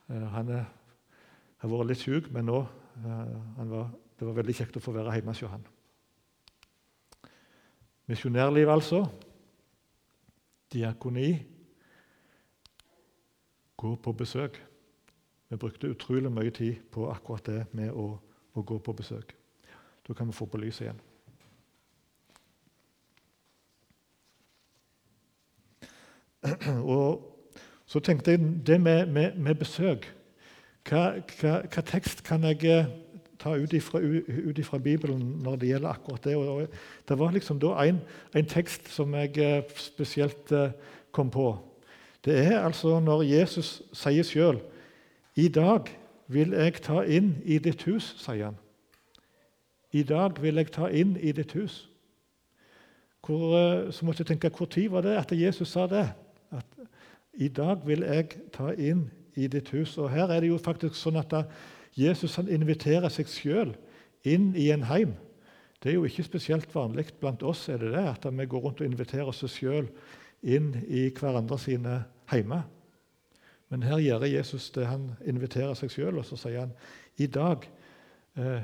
Eh, 0.10 0.28
han 0.34 0.50
har 0.50 1.70
vært 1.70 1.92
litt 1.92 2.02
syk, 2.02 2.32
men 2.32 2.48
nå 2.50 2.64
eh, 2.64 3.68
var, 3.70 3.92
det 4.20 4.28
var 4.28 4.38
veldig 4.40 4.56
kjekt 4.58 4.80
å 4.80 4.84
få 4.84 4.96
være 4.96 5.14
hjemme 5.14 5.36
hos 5.36 5.52
han. 5.52 5.68
Misjonærliv, 8.10 8.70
altså. 8.70 9.04
Diakoni. 10.74 11.30
Gå 13.78 13.96
på 13.96 14.14
besøk. 14.18 14.58
Vi 15.50 15.60
brukte 15.60 15.92
utrolig 15.92 16.32
mye 16.32 16.52
tid 16.52 16.82
på 16.92 17.12
akkurat 17.12 17.46
det 17.46 17.62
med 17.78 17.92
å, 17.92 18.16
å 18.56 18.64
gå 18.66 18.80
på 18.80 18.96
besøk. 18.98 19.36
Da 20.08 20.14
kan 20.14 20.28
vi 20.28 20.34
få 20.34 20.46
på 20.46 20.58
lyset 20.58 20.82
igjen. 20.82 21.00
Og 26.84 27.30
så 27.86 28.00
tenkte 28.00 28.32
jeg 28.32 28.40
det 28.68 28.82
med, 28.82 29.06
med, 29.06 29.36
med 29.36 29.56
besøk 29.56 30.10
hva, 30.90 31.14
hva, 31.40 31.52
hva, 31.64 31.84
tekst 31.88 32.24
kan 32.28 32.44
jeg 32.44 32.66
eh, 32.68 32.90
ta 33.40 33.56
ut 33.56 33.74
ifra, 33.74 34.78
Bibelen 34.84 35.22
når 35.44 35.56
det 35.62 35.70
gjelder 35.70 35.90
akkurat 35.90 36.24
det? 36.24 36.36
Og 36.36 36.68
det 37.10 37.20
var 37.20 37.32
liksom 37.32 37.60
da 37.60 37.76
en, 37.86 38.02
en 38.36 38.50
tekst 38.50 38.90
som 38.92 39.14
jeg 39.16 39.38
eh, 39.40 39.64
spesielt 39.80 40.52
eh, 40.52 40.76
kom 41.12 41.32
på. 41.32 41.54
Det 42.26 42.36
er 42.40 42.60
altså 42.60 43.00
når 43.00 43.24
Jesus 43.24 43.82
sier 43.94 44.24
sjøl 44.24 44.60
'I 45.36 45.48
dag 45.48 45.90
vil 46.28 46.52
jeg 46.52 46.82
ta 46.82 47.02
inn 47.04 47.38
i 47.46 47.58
ditt 47.58 47.84
hus', 47.84 48.16
sier 48.20 48.46
han. 48.46 48.63
I 49.94 50.04
dag 50.04 50.40
vil 50.42 50.58
jeg 50.58 50.72
ta 50.74 50.88
inn 50.90 51.18
i 51.22 51.32
ditt 51.36 51.54
hus. 51.54 51.84
Hvor, 53.24 53.92
så 53.94 54.06
måtte 54.06 54.24
jeg 54.24 54.34
tenke, 54.34 54.50
tid 54.66 54.90
var 54.90 55.06
det 55.06 55.18
at 55.18 55.32
Jesus 55.32 55.70
sa 55.70 55.86
det? 55.88 56.08
At 56.52 56.66
i 57.34 57.48
dag 57.48 57.86
vil 57.86 58.02
jeg 58.02 58.40
ta 58.54 58.74
inn 58.74 59.12
i 59.36 59.48
ditt 59.48 59.70
hus. 59.70 59.98
Og 59.98 60.10
Her 60.10 60.32
er 60.32 60.42
det 60.42 60.50
jo 60.50 60.58
faktisk 60.58 60.98
sånn 60.98 61.22
at 61.22 61.34
Jesus 61.96 62.36
han 62.36 62.50
inviterer 62.50 63.10
seg 63.14 63.30
sjøl 63.30 63.76
inn 64.26 64.52
i 64.58 64.72
en 64.74 64.84
heim. 64.90 65.14
Det 65.80 65.92
er 65.92 66.00
jo 66.00 66.08
ikke 66.08 66.26
spesielt 66.26 66.76
vanlig 66.76 67.12
blant 67.20 67.44
oss 67.44 67.68
er 67.70 67.78
det 67.78 67.92
det, 67.94 68.06
at 68.08 68.26
vi 68.26 68.46
går 68.50 68.66
rundt 68.66 68.82
og 68.82 68.88
inviterer 68.88 69.30
oss 69.30 69.44
sjøl 69.52 69.90
inn 70.42 70.74
i 70.88 71.10
hverandre 71.14 71.60
sine 71.60 72.04
heimer. 72.32 72.66
Men 73.70 73.84
her 73.84 74.00
gjør 74.00 74.26
Jesus 74.30 74.70
det. 74.72 74.88
Han 74.88 75.12
inviterer 75.26 75.74
seg 75.76 75.92
sjøl, 75.92 76.18
og 76.18 76.26
så 76.26 76.38
sier 76.40 76.66
han 76.66 76.76
i 77.18 77.28
dag 77.28 77.66
eh, 77.66 77.83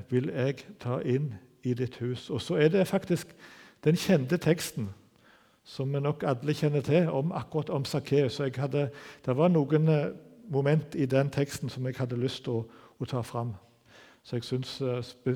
vil 0.09 0.31
jeg 0.33 0.63
ta 0.81 0.99
inn 1.05 1.33
i 1.63 1.73
ditt 1.73 1.99
hus. 2.01 2.29
Og 2.29 2.41
så 2.41 2.55
er 2.55 2.71
det 2.73 2.87
faktisk 2.87 3.35
den 3.83 3.95
kjente 3.95 4.37
teksten 4.37 4.89
som 5.63 5.93
vi 5.93 5.99
nok 6.01 6.23
alle 6.25 6.53
kjenner 6.53 6.81
til, 6.81 7.09
om 7.09 7.31
akkurat 7.31 7.69
om 7.69 7.85
Sakkeus. 7.85 8.41
Det 9.25 9.37
var 9.37 9.51
noen 9.53 9.87
eh, 9.87 10.07
moment 10.49 10.95
i 10.95 11.05
den 11.05 11.29
teksten 11.29 11.69
som 11.69 11.85
jeg 11.85 11.99
hadde 11.99 12.17
lyst 12.17 12.43
til 12.43 12.61
å, 12.61 12.63
å 12.99 13.05
ta 13.05 13.21
fram. 13.21 13.53
Så 14.23 14.39
jeg 14.39 14.47
syns 14.47 14.71
spe, 15.05 15.35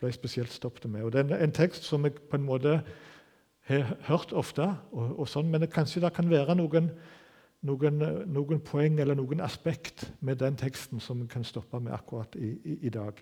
ble 0.00 0.12
spesielt 0.14 0.52
stoppet 0.52 0.86
med. 0.90 1.02
Og 1.02 1.12
Det 1.12 1.26
er 1.26 1.42
en 1.42 1.52
tekst 1.52 1.84
som 1.84 2.04
jeg 2.04 2.14
på 2.30 2.38
en 2.38 2.46
måte 2.46 2.78
har 3.66 3.96
hørt 4.08 4.32
ofte, 4.32 4.68
og, 4.92 5.18
og 5.18 5.28
sånn, 5.28 5.50
men 5.50 5.64
det, 5.64 5.72
kanskje 5.72 6.04
det 6.04 6.12
kan 6.14 6.30
være 6.30 6.54
noen, 6.54 6.90
noen, 7.64 8.02
noen, 8.28 8.60
poeng 8.60 8.98
eller 9.00 9.16
noen 9.16 9.40
aspekt 9.40 10.06
med 10.20 10.38
den 10.42 10.56
teksten 10.60 11.00
som 11.00 11.22
vi 11.22 11.28
kan 11.32 11.44
stoppe 11.44 11.80
med 11.80 11.94
akkurat 11.96 12.36
i, 12.36 12.54
i, 12.64 12.78
i 12.86 12.92
dag. 12.92 13.18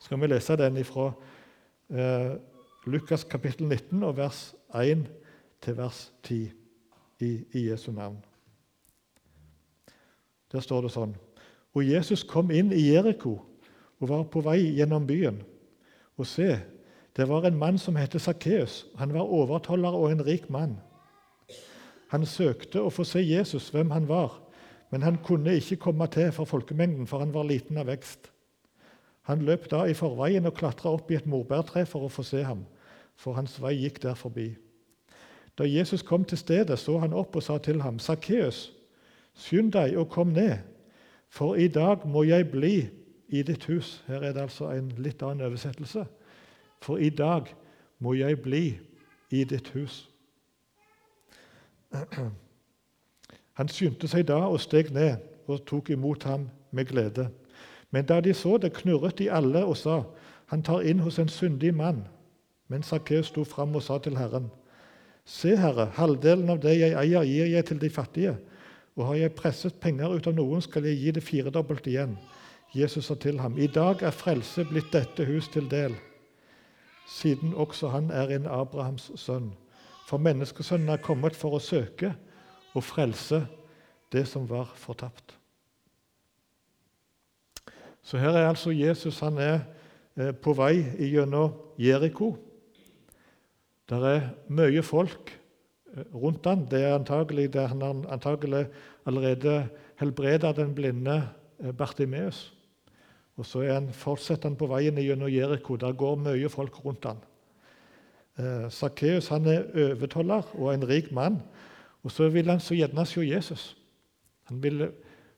Skal 0.00 0.20
vi 0.20 0.28
lese 0.30 0.56
den 0.56 0.78
fra 0.84 1.10
eh, 1.90 2.36
Lukas 2.86 3.24
kapittel 3.24 3.66
19 3.66 4.02
og 4.02 4.16
vers 4.16 4.54
1 4.74 5.06
til 5.62 5.76
vers 5.76 6.12
10 6.22 6.52
i, 7.20 7.30
i 7.52 7.68
Jesu 7.70 7.92
navn. 7.92 8.18
Der 10.52 10.62
står 10.62 10.86
det 10.86 10.92
sånn 10.94 11.16
Og 11.74 11.84
Jesus 11.84 12.22
kom 12.24 12.50
inn 12.54 12.70
i 12.72 12.88
Jeriko 12.92 13.40
og 14.00 14.08
var 14.08 14.24
på 14.32 14.42
vei 14.44 14.60
gjennom 14.76 15.06
byen. 15.08 15.40
Og 16.16 16.28
se, 16.28 16.58
det 17.16 17.26
var 17.28 17.44
en 17.44 17.58
mann 17.58 17.78
som 17.80 17.96
het 17.96 18.16
Sakkeus. 18.20 18.84
Han 19.00 19.12
var 19.12 19.28
overtoller 19.28 19.92
og 19.96 20.12
en 20.12 20.24
rik 20.24 20.50
mann. 20.52 20.76
Han 22.12 22.26
søkte 22.28 22.80
å 22.80 22.92
få 22.92 23.04
se 23.04 23.22
Jesus, 23.24 23.70
hvem 23.74 23.90
han 23.90 24.06
var, 24.08 24.38
men 24.92 25.02
han 25.02 25.18
kunne 25.24 25.56
ikke 25.58 25.80
komme 25.88 26.06
til 26.12 26.30
for 26.32 26.48
folkemengden, 26.48 27.08
for 27.08 27.24
han 27.24 27.34
var 27.34 27.48
liten 27.48 27.80
av 27.80 27.88
vekst. 27.90 28.30
Han 29.26 29.42
løp 29.42 29.70
da 29.70 29.84
i 29.84 29.94
forveien 29.94 30.46
og 30.46 30.54
klatra 30.54 30.92
opp 30.94 31.10
i 31.10 31.18
et 31.18 31.26
morbærtre 31.26 31.82
for 31.86 32.06
å 32.06 32.12
få 32.12 32.22
se 32.22 32.44
ham, 32.46 32.62
for 33.18 33.34
hans 33.34 33.56
vei 33.62 33.74
gikk 33.74 33.98
der 34.04 34.14
forbi. 34.14 34.52
Da 35.58 35.64
Jesus 35.66 36.02
kom 36.02 36.24
til 36.24 36.38
stedet, 36.38 36.78
så 36.78 36.98
han 37.02 37.16
opp 37.16 37.36
og 37.36 37.42
sa 37.42 37.58
til 37.58 37.82
ham, 37.82 37.98
'Sakkeus, 37.98 38.72
skynd 39.34 39.72
deg 39.72 39.96
og 39.98 40.10
kom 40.10 40.28
ned, 40.36 40.58
for 41.28 41.54
i 41.54 41.68
dag 41.68 42.06
må 42.06 42.22
jeg 42.22 42.50
bli 42.50 42.88
i 43.28 43.42
ditt 43.42 43.64
hus.' 43.64 44.04
Her 44.06 44.22
er 44.22 44.32
det 44.32 44.40
altså 44.40 44.70
en 44.70 44.92
litt 44.98 45.22
annen 45.22 45.46
oversettelse. 45.46 46.06
For 46.80 46.96
i 46.96 47.10
dag 47.10 47.54
må 47.98 48.12
jeg 48.14 48.42
bli 48.42 48.78
i 49.30 49.44
ditt 49.44 49.68
hus. 49.68 50.10
Han 53.52 53.68
skyndte 53.68 54.08
seg 54.08 54.26
da 54.28 54.38
og 54.46 54.60
steg 54.60 54.92
ned 54.92 55.16
og 55.48 55.64
tok 55.66 55.90
imot 55.90 56.22
ham 56.28 56.48
med 56.70 56.84
glede. 56.84 57.30
Men 57.90 58.04
da 58.04 58.20
de 58.20 58.34
så 58.34 58.56
det, 58.58 58.72
knurret 58.72 59.18
de 59.18 59.30
alle 59.30 59.64
og 59.64 59.76
sa, 59.76 60.02
'Han 60.46 60.62
tar 60.62 60.80
inn 60.80 60.98
hos 60.98 61.18
en 61.18 61.28
syndig 61.28 61.74
mann.' 61.74 62.08
Men 62.68 62.82
Sakkeus 62.82 63.26
sto 63.26 63.44
fram 63.44 63.74
og 63.74 63.82
sa 63.82 63.98
til 63.98 64.16
Herren, 64.16 64.50
Se, 65.24 65.56
Herre, 65.56 65.86
halvdelen 65.86 66.50
av 66.50 66.60
det 66.62 66.76
jeg 66.78 66.94
eier, 66.94 67.24
gir 67.26 67.46
jeg 67.46 67.64
til 67.64 67.80
de 67.80 67.90
fattige. 67.90 68.36
Og 68.96 69.06
har 69.06 69.14
jeg 69.14 69.34
presset 69.34 69.80
penger 69.82 70.14
ut 70.14 70.26
av 70.26 70.34
noen, 70.34 70.62
skal 70.62 70.86
jeg 70.86 71.00
gi 71.00 71.10
det 71.10 71.22
firedobbelt 71.22 71.86
igjen. 71.90 72.14
Jesus 72.74 73.08
sa 73.10 73.14
til 73.14 73.40
ham, 73.40 73.58
I 73.58 73.66
dag 73.66 74.02
er 74.02 74.14
frelse 74.14 74.64
blitt 74.64 74.92
dette 74.92 75.26
hus 75.26 75.48
til 75.48 75.66
del, 75.70 75.94
siden 77.08 77.54
også 77.54 77.88
han 77.88 78.10
er 78.10 78.30
en 78.34 78.46
Abrahams 78.46 79.10
sønn. 79.16 79.52
For 80.06 80.22
menneskesønnen 80.22 80.88
er 80.94 81.02
kommet 81.02 81.34
for 81.34 81.56
å 81.56 81.62
søke 81.62 82.12
og 82.74 82.84
frelse 82.84 83.42
det 84.12 84.26
som 84.28 84.46
var 84.50 84.70
fortapt. 84.78 85.34
Så 88.06 88.20
her 88.22 88.36
er 88.38 88.48
altså 88.48 88.70
Jesus 88.70 89.18
han 89.18 89.38
er 89.42 89.56
eh, 90.14 90.30
på 90.30 90.54
vei 90.54 90.84
gjennom 91.10 91.56
Jeriko. 91.78 92.36
Der 93.90 94.04
er 94.06 94.28
mye 94.46 94.82
folk 94.86 95.32
eh, 95.34 96.04
rundt 96.14 96.46
han. 96.46 96.68
Det 96.70 96.84
er 96.84 96.94
antagelig 96.94 97.48
det 97.56 97.64
han 97.72 97.82
antagelig 97.82 98.68
allerede 99.06 99.64
helbreda 99.98 100.52
den 100.54 100.74
blinde 100.74 101.16
eh, 101.58 101.72
Bartimeus. 101.74 102.52
Og 103.36 103.46
så 103.46 103.64
er 103.66 103.74
han, 103.80 103.90
fortsetter 103.92 104.52
han 104.52 104.58
på 104.58 104.68
veien 104.70 105.02
gjennom 105.02 105.32
Jeriko. 105.32 105.76
Der 105.76 105.92
går 105.92 106.14
mye 106.28 106.48
folk 106.48 106.78
rundt. 106.84 107.08
Eh, 108.38 108.70
Sakkeus 108.70 109.32
er 109.34 109.66
overtoller 109.74 110.46
og 110.54 110.74
en 110.74 110.86
rik 110.88 111.10
mann. 111.12 111.42
Og 112.06 112.14
så 112.14 112.30
vil 112.30 112.54
han 112.54 112.62
så 112.62 112.78
gjerne 112.78 113.06
se 113.06 113.26
Jesus. 113.26 113.76
Han 114.46 114.62
vil 114.62 114.86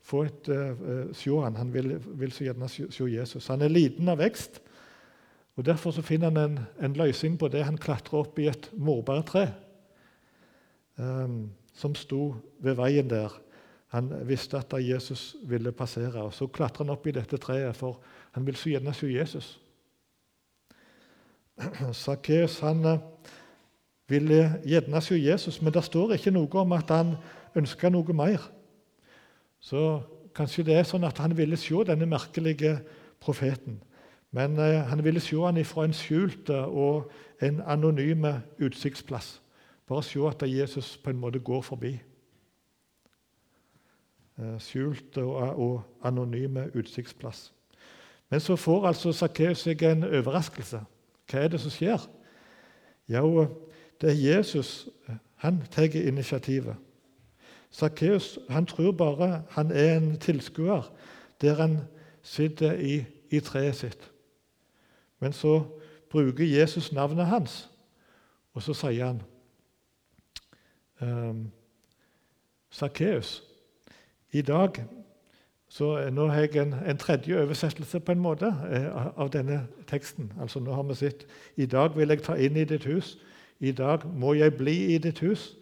få 0.03 0.23
et, 0.25 0.49
uh, 0.49 1.13
se 1.13 1.31
han. 1.43 1.57
Han 1.57 1.73
vil, 1.75 1.97
vil 2.21 2.33
så 2.33 2.45
gjerne 2.45 2.69
se 2.69 3.05
Jesus. 3.13 3.47
Han 3.53 3.63
er 3.63 3.73
liten 3.73 4.09
av 4.09 4.19
vekst. 4.19 4.63
Og 5.59 5.67
Derfor 5.67 5.91
så 5.91 6.03
finner 6.03 6.31
han 6.31 6.37
en, 6.37 6.59
en, 6.83 6.93
løsning 6.93 7.39
på 7.39 7.49
det. 7.49 7.65
Han 7.65 7.79
klatrer 7.79 8.21
opp 8.21 8.39
i 8.39 8.47
et 8.47 8.71
morbærtre 8.79 9.49
um, 10.97 11.51
som 11.75 11.95
sto 11.99 12.37
ved 12.63 12.79
veien 12.79 13.11
der. 13.11 13.35
Han 13.89 14.13
visste 14.29 14.59
at 14.59 14.75
Jesus 14.79 15.37
ville 15.43 15.73
passere. 15.73 16.23
og 16.23 16.35
Så 16.35 16.47
klatrer 16.47 16.85
han 16.85 16.93
opp 16.95 17.07
i 17.07 17.15
dette 17.17 17.37
treet, 17.37 17.77
for 17.77 17.99
han 18.33 18.47
vil 18.47 18.57
så 18.57 18.71
gjerne 18.71 18.95
se 18.95 19.11
Jesus. 19.11 19.61
Sakkeus 21.93 22.63
ville 24.09 24.61
gjerne 24.65 25.01
se 25.01 25.19
Jesus, 25.25 25.63
men 25.63 25.73
det 25.73 25.85
står 25.85 26.13
ikke 26.15 26.31
noe 26.31 26.61
om 26.61 26.73
at 26.73 26.91
han 26.91 27.17
ønska 27.57 27.91
noe 27.91 28.15
mer. 28.15 28.47
Så 29.61 30.01
kanskje 30.35 30.65
det 30.69 30.79
er 30.79 30.87
sånn 30.87 31.07
at 31.09 31.19
han 31.19 31.35
ville 31.37 31.59
se 31.59 31.77
denne 31.87 32.07
merkelige 32.07 32.79
profeten. 33.21 33.81
Men 34.31 34.59
eh, 34.59 34.85
han 34.87 35.03
ville 35.05 35.21
se 35.21 35.37
han 35.41 35.59
fra 35.65 35.85
en 35.89 35.97
skjult 35.97 36.51
og 36.51 37.11
en 37.43 37.63
anonym 37.67 38.27
utsiktsplass. 38.59 39.39
Bare 39.89 40.05
se 40.05 40.21
at 40.29 40.43
Jesus 40.47 40.97
på 40.97 41.11
en 41.11 41.21
måte 41.21 41.41
går 41.41 41.63
forbi. 41.63 41.95
Eh, 44.39 44.59
skjult 44.61 45.17
og, 45.19 45.35
og 45.59 45.83
anonyme 46.05 46.69
utsiktsplass. 46.75 47.53
Men 48.31 48.41
så 48.41 48.57
får 48.57 48.87
altså 48.87 49.13
Sakkeus 49.13 49.65
seg 49.65 49.83
en 49.83 50.05
overraskelse. 50.05 50.83
Hva 51.29 51.41
er 51.41 51.49
det 51.53 51.61
som 51.61 51.73
skjer? 51.73 52.05
Jo, 53.09 53.47
det 54.01 54.11
er 54.13 54.21
Jesus. 54.21 54.89
Han 55.41 55.63
tar 55.73 55.97
initiativet. 55.97 56.77
Sakkeus 57.71 58.39
tror 58.69 58.93
bare 58.93 59.43
han 59.51 59.71
er 59.71 59.97
en 59.97 60.19
tilskuer 60.19 60.93
der 61.41 61.55
han 61.55 61.79
sitter 62.23 62.73
i, 62.73 63.05
i 63.31 63.41
treet 63.41 63.77
sitt. 63.77 64.11
Men 65.21 65.33
så 65.33 65.63
bruker 66.11 66.45
Jesus 66.45 66.93
navnet 66.93 67.27
hans, 67.27 67.71
og 68.55 68.63
så 68.63 68.75
sier 68.75 69.07
han 69.07 69.23
um, 71.01 71.51
Sakkeus, 72.71 73.43
i 74.33 74.43
dag 74.43 74.85
så 75.69 76.11
Nå 76.11 76.27
har 76.27 76.41
jeg 76.41 76.57
en, 76.57 76.75
en, 76.87 76.99
tredje 76.99 77.43
oversettelse 77.43 78.01
på 78.01 78.13
en 78.13 78.19
måte 78.19 78.47
eh, 78.73 79.21
av 79.21 79.29
denne 79.33 79.67
teksten. 79.87 80.33
Altså 80.41 80.61
Nå 80.61 80.73
har 80.73 80.83
vi 80.83 80.95
sett 80.95 81.27
I 81.57 81.67
dag 81.67 81.97
vil 81.97 82.09
jeg 82.09 82.23
ta 82.25 82.35
inn 82.35 82.57
i 82.57 82.65
ditt 82.65 82.85
hus. 82.89 83.19
I 83.61 83.73
dag 83.73 84.07
må 84.17 84.33
jeg 84.33 84.57
bli 84.57 84.95
i 84.95 84.99
ditt 84.99 85.19
hus. 85.19 85.58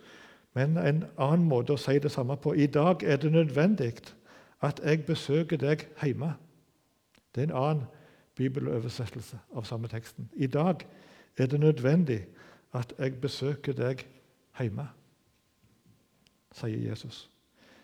Men 0.57 0.79
en 0.81 1.03
annen 1.21 1.45
måte 1.49 1.75
å 1.75 1.81
si 1.81 1.99
det 2.01 2.09
samme 2.15 2.39
på 2.41 2.55
I 2.57 2.67
dag 2.73 3.03
er 3.05 3.19
det 3.21 3.33
nødvendig 3.33 3.91
at 4.65 4.81
jeg 4.81 5.03
besøker 5.05 5.61
deg 5.61 5.85
hjemme. 6.01 6.33
Det 7.35 7.43
er 7.43 7.51
en 7.51 7.59
annen 7.61 7.83
bibeloversettelse 8.37 9.37
av 9.53 9.69
samme 9.69 9.89
teksten. 9.93 10.31
I 10.33 10.49
dag 10.49 10.87
er 11.37 11.53
det 11.53 11.61
nødvendig 11.61 12.23
at 12.73 12.95
jeg 12.97 13.21
besøker 13.21 13.77
deg 13.77 14.07
hjemme, 14.57 14.89
sier 16.57 16.89
Jesus. 16.89 17.27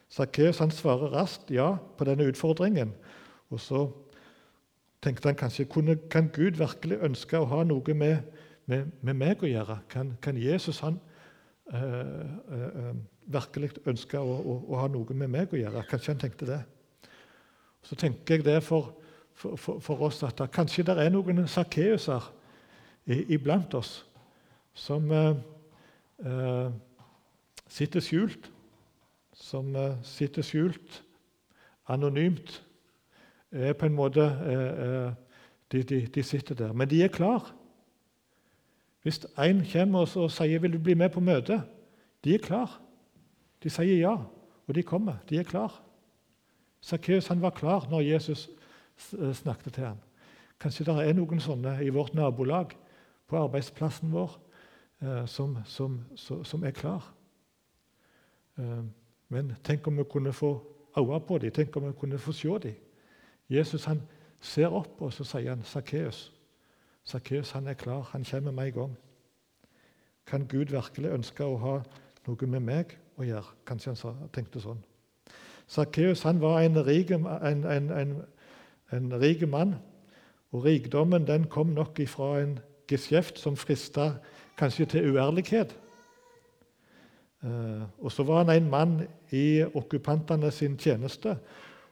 Sakkeus 0.08 0.60
svarer 0.72 1.12
raskt 1.12 1.52
ja 1.52 1.74
på 1.76 2.08
denne 2.08 2.24
utfordringen. 2.32 2.96
Og 3.52 3.60
så 3.60 3.84
tenkte 5.04 5.28
han 5.28 5.36
kanskje 5.36 5.68
kunne, 5.68 5.96
kan 6.08 6.32
Gud 6.32 6.56
virkelig 6.56 7.04
ønske 7.04 7.36
å 7.36 7.48
ha 7.52 7.64
noe 7.68 7.94
med, 7.94 8.16
med, 8.66 8.88
med 9.00 9.14
meg 9.14 9.44
å 9.44 9.48
gjøre? 9.48 9.82
Kan, 9.92 10.16
kan 10.24 10.40
Jesus 10.40 10.80
han 10.80 11.00
virkelig 13.32 13.70
ønska 13.88 14.20
å, 14.20 14.34
å, 14.34 14.54
å, 14.66 14.78
ha 14.80 14.88
noe 14.90 15.14
med 15.14 15.30
meg 15.30 15.52
å 15.54 15.60
gjøre? 15.60 15.84
Kanskje 15.88 16.12
han 16.12 16.22
tenkte 16.24 16.48
det. 16.48 16.60
Så 17.86 17.96
tenker 17.98 18.40
jeg 18.40 18.46
det 18.46 18.58
for, 18.66 18.92
for, 19.34 19.56
for, 19.56 19.82
for 19.82 20.06
oss 20.08 20.22
at 20.26 20.42
kanskje 20.52 20.84
det 20.90 20.98
er 20.98 21.12
noen 21.14 21.46
Sakkeuser 21.48 22.28
iblant 23.06 23.74
oss 23.78 24.02
som 24.74 25.06
øh, 25.12 26.74
sitter 27.70 28.04
skjult 28.04 28.52
som 29.42 29.76
eh, 29.76 29.96
sitter 30.02 30.42
skjult, 30.42 31.02
anonymt. 31.90 32.62
Er 33.52 33.74
på 33.76 33.86
en 33.86 33.96
måte 33.96 34.22
eh, 34.22 34.84
eh, 34.86 35.12
de, 35.72 35.82
de, 35.82 36.06
de, 36.14 36.22
sitter 36.22 36.54
der. 36.54 36.72
Men 36.72 36.88
de 36.88 37.02
er 37.04 37.12
klar. 37.12 37.50
Hvis 39.02 39.26
en 39.38 39.64
kommer 39.72 40.16
og 40.16 40.30
sier 40.30 40.58
'vil 40.58 40.72
du 40.72 40.78
bli 40.78 40.94
med 40.94 41.10
på 41.10 41.20
møte', 41.20 41.62
de 42.24 42.34
er 42.34 42.38
klar. 42.38 42.80
De 43.62 43.70
sier 43.70 43.98
ja, 43.98 44.16
og 44.68 44.74
de 44.74 44.82
kommer. 44.82 45.16
De 45.30 45.38
er 45.38 45.42
klar. 45.42 45.82
Sakkeus 46.80 47.30
var 47.30 47.50
klar 47.50 47.86
når 47.90 48.00
Jesus 48.00 48.50
snakket 49.32 49.72
til 49.72 49.84
ham. 49.84 49.98
Kanskje 50.60 50.84
det 50.84 51.08
er 51.08 51.12
noen 51.12 51.40
sånne 51.40 51.84
i 51.84 51.88
vårt 51.88 52.14
nabolag, 52.14 52.76
på 53.26 53.38
arbeidsplassen 53.38 54.12
vår, 54.12 54.34
som, 55.26 55.56
som, 55.64 56.00
som 56.44 56.64
er 56.64 56.70
klar. 56.70 57.14
Men 59.28 59.54
tenk 59.64 59.86
om 59.86 59.98
vi 59.98 60.04
kunne 60.04 60.32
få 60.32 60.52
øye 60.98 61.20
på 61.26 61.38
dem, 61.38 61.50
tenk 61.50 61.76
om 61.76 61.86
vi 61.86 61.92
kunne 61.98 62.18
få 62.18 62.32
se 62.32 62.58
dem. 62.62 62.74
Jesus 63.48 63.84
han 63.84 64.02
ser 64.40 64.74
opp, 64.74 65.00
og 65.00 65.12
så 65.12 65.24
sier 65.24 65.54
han 65.54 65.64
Sakkeus. 65.64 66.32
Sakkeus 67.04 67.54
er 67.54 67.74
klar, 67.74 68.08
han 68.12 68.24
kommer 68.24 68.50
med 68.50 68.66
en 68.66 68.72
gang. 68.72 68.96
Kan 70.26 70.46
Gud 70.46 70.70
virkelig 70.70 71.10
ønske 71.10 71.44
å 71.44 71.56
ha 71.58 71.74
noe 72.26 72.46
med 72.46 72.62
meg 72.62 72.96
å 73.18 73.26
gjøre? 73.26 73.56
Kanskje 73.66 73.94
han 74.04 74.28
tenkte 74.32 74.62
sånn. 74.62 74.82
Sakkeus 75.66 76.24
var 76.24 76.60
en 76.62 76.78
rik, 76.86 77.10
en, 77.10 77.26
en, 77.64 78.22
en, 78.92 79.12
rik 79.20 79.42
mann. 79.48 79.74
Og 80.52 80.64
rikdommen 80.64 81.26
den 81.26 81.48
kom 81.48 81.72
nok 81.74 81.98
ifra 81.98 82.42
en 82.42 82.58
geskjeft 82.90 83.38
som 83.40 83.56
frista 83.56 84.12
kanskje 84.60 84.86
til 84.86 85.14
uærlighet. 85.14 85.72
Eh, 87.42 87.84
og 87.98 88.12
så 88.12 88.22
var 88.22 88.44
han 88.44 88.52
en 88.54 88.70
mann 88.70 88.98
i 89.32 89.64
okkupantene 89.64 90.50
sin 90.50 90.76
tjeneste. 90.78 91.38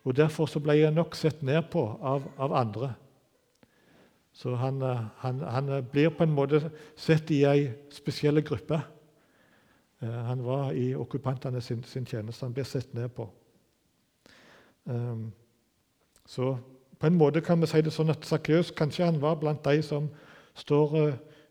og 0.05 0.17
Derfor 0.17 0.61
ble 0.61 0.85
han 0.85 0.95
nok 0.95 1.17
sett 1.17 1.43
ned 1.43 1.63
på 1.73 1.87
av, 2.01 2.29
av 2.39 2.53
andre. 2.53 2.95
Så 4.41 4.55
han, 4.57 4.81
eh, 4.83 5.03
han, 5.25 5.43
han, 5.45 5.71
blir 5.93 6.13
på 6.17 6.25
en 6.25 6.33
måte 6.33 6.63
sett 6.97 7.31
i 7.35 7.43
ei 7.45 7.67
spesiell 7.93 8.41
gruppe. 8.47 8.81
Eh, 10.01 10.21
han 10.31 10.45
var 10.45 10.73
i 10.73 10.95
okkupantene 10.97 11.61
sin, 11.61 11.83
sin 11.85 12.09
tjeneste. 12.09 12.47
Han 12.47 12.57
ble 12.57 12.65
sett 12.65 12.95
ned 12.97 13.13
på. 13.17 13.29
Så 16.27 16.47
på 16.99 17.07
en 17.07 17.19
måte 17.21 17.43
kan 17.45 17.61
vi 17.61 17.69
si 17.69 17.83
det 17.85 17.93
sånn 17.95 18.11
at 18.11 18.25
Sakkeus 18.27 18.73
kanskje 18.75 19.05
han 19.07 19.21
var 19.23 19.37
blant 19.39 19.61
de 19.63 19.83
som 19.85 20.09
står 20.59 20.97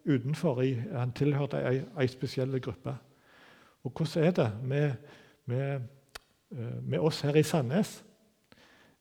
utenfor. 0.09 0.59
Han 0.97 1.13
tilhørte 1.15 1.61
ei, 1.69 1.83
ei 1.95 2.07
spesiell 2.09 2.57
gruppe. 2.59 2.97
Og 3.83 3.91
hvordan 3.91 4.23
er 4.23 4.31
det 4.31 4.51
med, 4.63 4.91
med, 5.45 5.81
eh, 6.51 6.83
med 6.83 6.99
oss 6.99 7.21
her 7.21 7.35
i 7.35 7.43
Sandnes? 7.43 8.03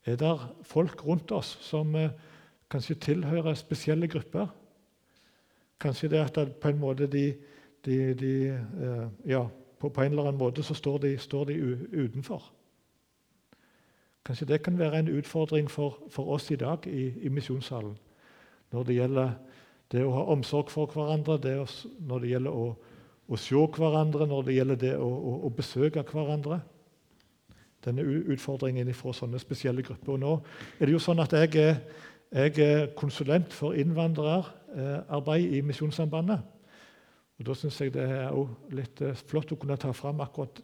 Er 0.07 0.17
det 0.17 0.35
folk 0.63 1.05
rundt 1.07 1.33
oss 1.33 1.59
som 1.61 1.95
eh, 1.95 2.11
kanskje 2.71 2.95
tilhører 2.95 3.55
spesielle 3.55 4.09
grupper? 4.09 4.47
Kanskje 5.81 6.09
det 6.09 6.19
at 6.19 6.53
på 6.61 6.69
en 6.69 6.81
måte 6.81 7.07
de, 7.07 7.35
de, 7.85 8.15
de 8.15 8.33
eh, 8.49 9.07
Ja, 9.31 9.47
på, 9.79 9.89
en 9.89 10.11
eller 10.13 10.23
annen 10.23 10.39
måte 10.39 10.63
så 10.63 10.75
står 10.75 10.99
de, 10.99 11.19
står 11.19 11.45
de 11.45 11.55
utenfor. 11.93 12.53
Kanskje 14.27 14.47
det 14.47 14.63
kan 14.63 14.79
være 14.79 14.99
en 14.99 15.09
utfordring 15.09 15.71
for, 15.71 15.99
for 16.11 16.35
oss 16.35 16.51
i 16.51 16.57
dag 16.57 16.87
i, 16.87 17.13
i 17.23 17.29
misjonssalen 17.29 17.97
når 18.73 18.83
det 18.85 18.95
gjelder 18.95 19.31
det 19.93 20.03
å 20.05 20.11
ha 20.13 20.23
omsorg 20.29 20.69
for 20.69 20.91
hverandre, 20.93 21.39
det 21.41 21.55
å, 21.57 21.65
når 22.05 22.21
det 22.21 22.31
gjelder 22.35 22.53
å 22.53 22.67
å 23.29 23.37
se 23.37 23.61
hverandre, 23.77 24.27
når 24.27 24.47
det 24.47 24.57
gjelder 24.57 24.81
det 24.81 24.95
å, 24.97 25.07
å, 25.07 25.33
å 25.45 25.53
besøke 25.53 26.05
hverandre. 26.09 26.63
Denne 27.85 28.03
utfordringen 28.33 28.89
fra 28.97 29.13
sånne 29.15 29.41
spesielle 29.41 29.85
grupper. 29.85 30.17
Og 30.17 30.23
nå 30.23 30.33
er 30.79 30.89
det 30.89 30.95
jo 30.97 31.03
sånn 31.03 31.21
at 31.23 31.35
jeg 31.37 31.53
er, 31.61 31.83
jeg 32.33 32.59
er 32.59 32.87
konsulent 32.97 33.53
for 33.53 33.73
innvandrerarbeid 33.73 35.53
i 35.57 35.61
Misjonssambandet. 35.61 36.41
Og 37.39 37.47
Da 37.47 37.55
syns 37.55 37.81
jeg 37.81 37.95
det 37.95 38.03
er 38.03 38.35
litt 38.75 39.01
eh, 39.01 39.15
flott 39.15 39.53
å 39.53 39.57
kunne 39.57 39.77
ta 39.79 39.93
fram 39.95 40.21
akkurat 40.21 40.61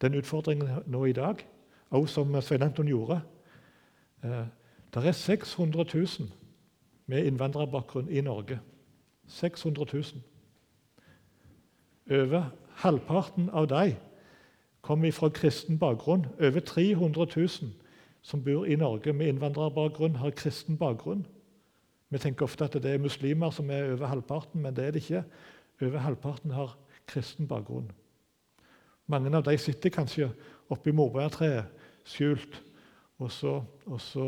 den 0.00 0.14
utfordringen 0.20 0.82
nå 0.86 1.04
i 1.08 1.16
dag, 1.16 1.40
også 1.90 2.20
som 2.20 2.40
Svein 2.42 2.62
Anton 2.62 2.88
gjorde. 2.88 3.20
Eh, 4.24 4.44
det 4.94 5.06
er 5.06 5.12
600 5.12 5.84
000 5.94 6.28
med 7.06 7.26
innvandrerbakgrunn 7.26 8.10
i 8.10 8.20
Norge. 8.20 8.60
600 9.26 9.86
000. 9.92 10.04
Over 12.10 12.50
halvparten 12.82 13.50
av 13.50 13.68
dem 13.68 13.94
kommer 14.80 15.12
fra 15.12 15.28
kristen 15.28 15.78
bakgrunn. 15.78 16.26
Over 16.40 16.60
300 16.60 17.26
000 17.36 17.48
som 18.22 18.42
bor 18.44 18.66
i 18.66 18.76
Norge 18.76 19.12
med 19.12 19.28
innvandrerbakgrunn, 19.32 20.18
har 20.20 20.34
kristen 20.36 20.78
bakgrunn. 20.78 21.24
Vi 22.10 22.18
tenker 22.18 22.44
ofte 22.44 22.66
at 22.66 22.76
det 22.82 22.92
er 22.94 23.02
muslimer 23.02 23.50
som 23.54 23.70
er 23.70 23.92
over 23.94 24.10
halvparten, 24.10 24.62
men 24.62 24.76
det 24.76 24.84
er 24.84 24.94
det 24.94 25.02
ikke. 25.04 25.24
Over 25.82 25.98
halvparten 25.98 26.50
har 26.50 26.76
kristen 27.06 27.48
bakgrunn. 27.48 27.90
Mange 29.06 29.32
av 29.36 29.44
dem 29.46 29.58
sitter 29.58 29.90
kanskje 29.90 30.30
oppi 30.70 30.92
morbærtreet, 30.94 31.70
skjult, 32.04 32.62
og, 33.18 33.30
så, 33.32 33.60
og, 33.86 34.00
så, 34.00 34.26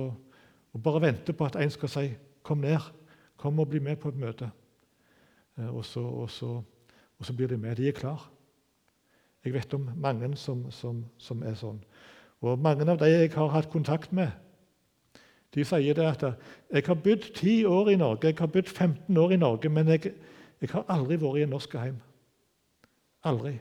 og 0.73 0.83
bare 0.83 1.03
venter 1.03 1.37
på 1.37 1.47
at 1.47 1.57
en 1.57 1.71
skal 1.71 1.89
si 1.89 2.15
'Kom 2.43 2.59
ned. 2.59 2.81
Kom 3.37 3.59
og 3.61 3.69
bli 3.69 3.79
med 3.79 3.97
på 3.97 4.09
et 4.09 4.17
møte.' 4.17 4.51
Eh, 5.59 5.77
og 5.77 5.85
så, 5.85 6.01
og 6.01 6.31
så 6.31 6.63
og 7.23 7.27
så 7.27 7.33
blir 7.39 7.47
de 7.47 7.57
med. 7.57 7.77
De 7.77 7.89
er 7.89 7.95
klar. 7.95 8.31
Jeg 9.45 9.55
vet 9.55 9.75
om 9.75 9.91
mange 9.97 10.37
som, 10.37 10.65
som, 10.75 11.05
som 11.19 11.43
er 11.47 11.55
sånn. 11.55 11.79
Og 12.43 12.59
mange 12.59 12.87
av 12.91 12.99
de 12.99 13.11
jeg 13.11 13.33
har 13.35 13.53
hatt 13.55 13.71
kontakt 13.71 14.13
med, 14.13 14.31
de 15.55 15.65
sier 15.69 15.95
det 15.95 16.07
at 16.09 16.23
jeg 16.73 16.85
har 16.87 16.97
bodd 17.05 17.27
10 17.35 17.67
år 17.69 17.91
i 17.93 17.99
Norge, 18.01 18.31
jeg 18.31 18.39
har 18.39 18.49
bodd 18.51 18.69
15 18.69 19.17
år 19.17 19.35
i 19.35 19.37
Norge, 19.37 19.69
men 19.69 19.89
jeg, 19.93 20.15
jeg 20.61 20.71
har 20.73 20.87
aldri 20.89 21.19
vært 21.21 21.43
i 21.43 21.45
en 21.45 21.53
norsk 21.53 21.77
hjem. 21.77 21.99
Aldri. 23.29 23.53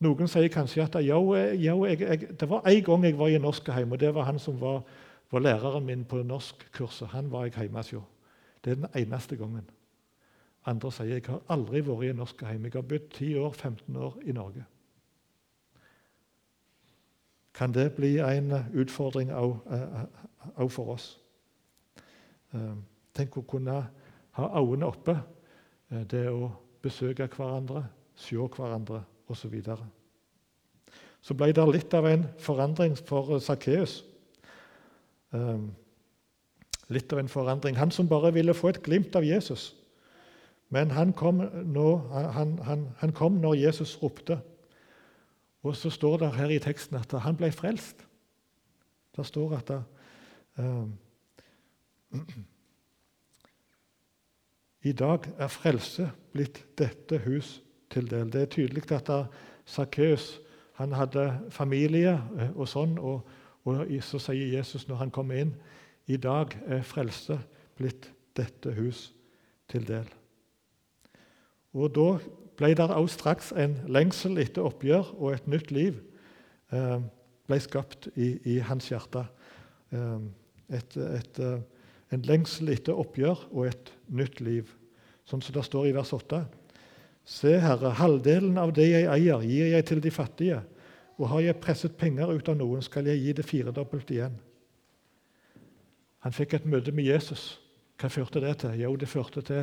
Noen 0.00 0.30
sier 0.32 0.48
kanskje 0.48 0.86
at 0.86 0.96
jo, 1.04 1.20
jo, 1.36 1.74
jeg, 1.84 2.00
jeg, 2.00 2.30
det 2.40 2.48
var 2.48 2.64
en 2.66 2.84
gang 2.86 3.04
jeg 3.04 3.18
var 3.20 3.28
i 3.28 3.36
en 3.36 3.44
norsk 3.44 3.68
hjem, 3.68 3.92
og 3.92 4.00
det 4.00 4.14
var 4.16 4.30
han 4.30 4.40
som 4.40 4.56
var, 4.60 4.80
var 5.30 5.44
læreren 5.44 5.84
min 5.86 6.06
på 6.08 6.22
norskkurset. 6.24 7.12
Han 7.12 7.28
var 7.30 7.46
jeg 7.46 7.58
hjemme 7.60 7.84
hos. 7.84 8.08
Det 8.64 8.72
er 8.72 8.80
den 8.80 8.90
eneste 8.96 9.36
gangen. 9.36 9.68
Andre 10.66 10.90
sier 10.92 11.14
jeg 11.18 11.28
har 11.28 11.44
aldri 11.52 11.84
vært 11.84 12.08
i 12.08 12.10
en 12.12 12.18
norskheim. 12.20 12.64
Jeg 12.64 12.76
har 12.76 12.88
bodd 12.88 13.08
10 13.12 13.36
år, 13.40 13.52
15 13.52 13.96
år 13.96 14.18
i 14.24 14.32
Norge. 14.36 14.64
Kan 17.60 17.74
det 17.74 17.92
bli 17.92 18.14
en 18.24 18.54
utfordring 18.72 19.28
òg 19.36 20.70
for 20.72 20.94
oss? 20.94 21.10
Eh, 22.56 22.76
tenk 23.12 23.36
å 23.36 23.42
kunne 23.44 23.74
ha 24.38 24.46
øynene 24.56 24.88
oppe. 24.88 25.12
Eh, 25.92 26.06
det 26.08 26.22
å 26.32 26.48
besøke 26.80 27.26
hverandre, 27.28 27.82
se 28.16 28.40
hverandre 28.40 29.02
osv. 29.28 29.58
Så, 29.60 29.76
så 31.20 31.36
ble 31.36 31.50
det 31.52 31.66
litt 31.68 31.94
av 31.94 32.08
en 32.08 32.24
forandring 32.40 32.96
for 32.96 33.36
Sakkeus. 33.44 33.98
Eh, 35.36 35.60
litt 36.88 37.12
av 37.12 37.20
en 37.20 37.28
forandring. 37.28 37.76
Han 37.76 37.92
som 37.92 38.08
bare 38.08 38.32
ville 38.32 38.56
få 38.56 38.72
et 38.72 38.80
glimt 38.88 39.20
av 39.20 39.28
Jesus. 39.28 39.74
Men 40.72 40.96
han 40.96 41.12
kom, 41.12 41.44
nå, 41.76 41.90
han, 42.08 42.56
han, 42.64 42.88
han 43.04 43.12
kom 43.12 43.36
når 43.44 43.60
Jesus 43.66 43.98
ropte. 44.00 44.40
Og 45.62 45.76
så 45.76 45.90
står 45.90 46.16
det 46.22 46.34
her 46.36 46.52
i 46.54 46.58
teksten 46.62 46.96
at 46.96 47.12
han 47.24 47.36
ble 47.36 47.52
frelst. 47.52 48.06
Det 49.16 49.26
står 49.26 49.56
at 49.58 49.68
det, 49.68 49.82
uh, 50.60 50.88
I 54.82 54.92
dag 54.92 55.26
er 55.38 55.52
frelse 55.52 56.10
blitt 56.32 56.64
dette 56.78 57.18
hus 57.26 57.58
til 57.90 58.10
del. 58.10 58.32
Det 58.32 58.42
er 58.42 58.46
tydelig 58.54 58.92
at 58.92 59.10
Sakkeus 59.66 60.40
hadde 60.78 61.26
familie 61.52 62.14
eh, 62.38 62.52
og 62.56 62.68
sånn, 62.68 62.96
og, 62.98 63.28
og, 63.68 63.82
så 64.00 64.18
sier 64.18 64.56
Jesus 64.56 64.86
når 64.88 65.02
han 65.02 65.12
kommer 65.12 65.42
inn 65.42 65.52
i 66.08 66.16
dag 66.16 66.54
er 66.66 66.82
frelse 66.86 67.36
blitt 67.76 68.08
dette 68.36 68.72
hus 68.78 69.10
til 69.68 69.84
del. 69.86 70.08
Og 71.76 71.92
Da 71.94 72.18
ble 72.60 72.74
det 72.76 72.86
også 72.92 73.16
straks 73.16 73.50
en 73.56 73.78
lengsel 73.88 74.38
etter 74.42 74.68
oppgjør, 74.68 75.14
og 75.16 75.34
et 75.34 75.48
nytt 75.48 75.72
liv 75.72 75.98
eh, 76.76 77.00
ble 77.48 77.60
skapt 77.60 78.10
i, 78.14 78.34
i 78.44 78.60
hans 78.68 78.92
hjerte. 78.92 79.24
Eh, 79.96 80.18
et, 80.76 80.96
et, 80.96 81.40
et 81.40 81.62
en 82.14 82.26
lengsel 82.26 82.72
etter 82.74 82.98
oppgjør 82.98 83.46
og 83.52 83.68
et 83.70 83.92
nytt 84.10 84.40
liv. 84.42 84.70
Sånn 85.28 85.42
som 85.44 85.54
det 85.54 85.62
står 85.66 85.90
i 85.90 85.94
vers 85.94 86.10
8. 86.14 86.42
Se, 87.30 87.52
Herre, 87.62 87.92
halvdelen 88.00 88.58
av 88.58 88.72
det 88.74 88.88
jeg 88.88 89.06
eier, 89.12 89.44
gir 89.46 89.70
jeg 89.70 89.86
til 89.86 90.02
de 90.02 90.10
fattige. 90.10 90.58
Og 91.20 91.28
har 91.30 91.44
jeg 91.44 91.60
presset 91.62 91.94
penger 92.00 92.32
ut 92.32 92.48
av 92.50 92.58
noen, 92.58 92.82
skal 92.82 93.06
jeg 93.06 93.20
gi 93.22 93.34
det 93.38 93.46
firedobbelt 93.46 94.10
igjen. 94.10 94.34
Han 96.24 96.34
fikk 96.34 96.58
et 96.58 96.68
møte 96.68 96.92
med 96.92 97.06
Jesus. 97.06 97.60
Hva 98.00 98.10
førte 98.12 98.42
det 98.42 98.56
til? 98.64 98.74
Jo, 98.80 98.94
det 98.98 99.08
førte 99.08 99.44
til 99.46 99.62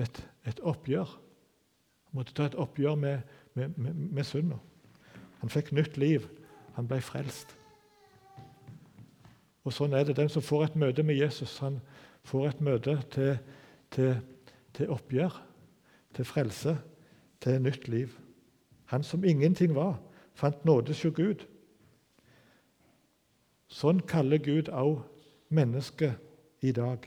et, 0.00 0.22
et 0.46 0.62
oppgjør. 0.64 1.12
Måtte 2.16 2.32
ta 2.32 2.48
et 2.48 2.56
oppgjør 2.56 2.96
med, 2.96 3.20
med, 3.54 3.76
med, 3.76 3.94
med 4.16 4.24
synda. 4.24 4.56
Han 5.42 5.52
fikk 5.52 5.74
nytt 5.76 5.98
liv. 6.00 6.24
Han 6.78 6.88
ble 6.88 7.00
frelst. 7.04 7.52
Og 9.66 9.74
sånn 9.74 9.96
er 9.98 10.06
det. 10.06 10.16
Den 10.16 10.30
som 10.32 10.44
får 10.44 10.68
et 10.68 10.78
møte 10.80 11.04
med 11.04 11.18
Jesus, 11.18 11.58
han 11.60 11.80
får 12.26 12.48
et 12.48 12.62
møte 12.64 12.96
til, 13.12 13.34
til, 13.92 14.14
til 14.76 14.92
oppgjør, 14.94 15.34
til 16.16 16.28
frelse, 16.28 16.76
til 17.42 17.60
nytt 17.62 17.88
liv. 17.92 18.14
Han 18.92 19.04
som 19.04 19.24
ingenting 19.24 19.74
var, 19.74 19.98
fant 20.38 20.64
nåde 20.64 20.94
hos 20.94 21.04
Gud. 21.16 21.44
Sånn 23.68 24.00
kaller 24.06 24.38
Gud 24.38 24.70
òg 24.70 25.02
mennesket 25.50 26.16
i 26.62 26.72
dag. 26.72 27.02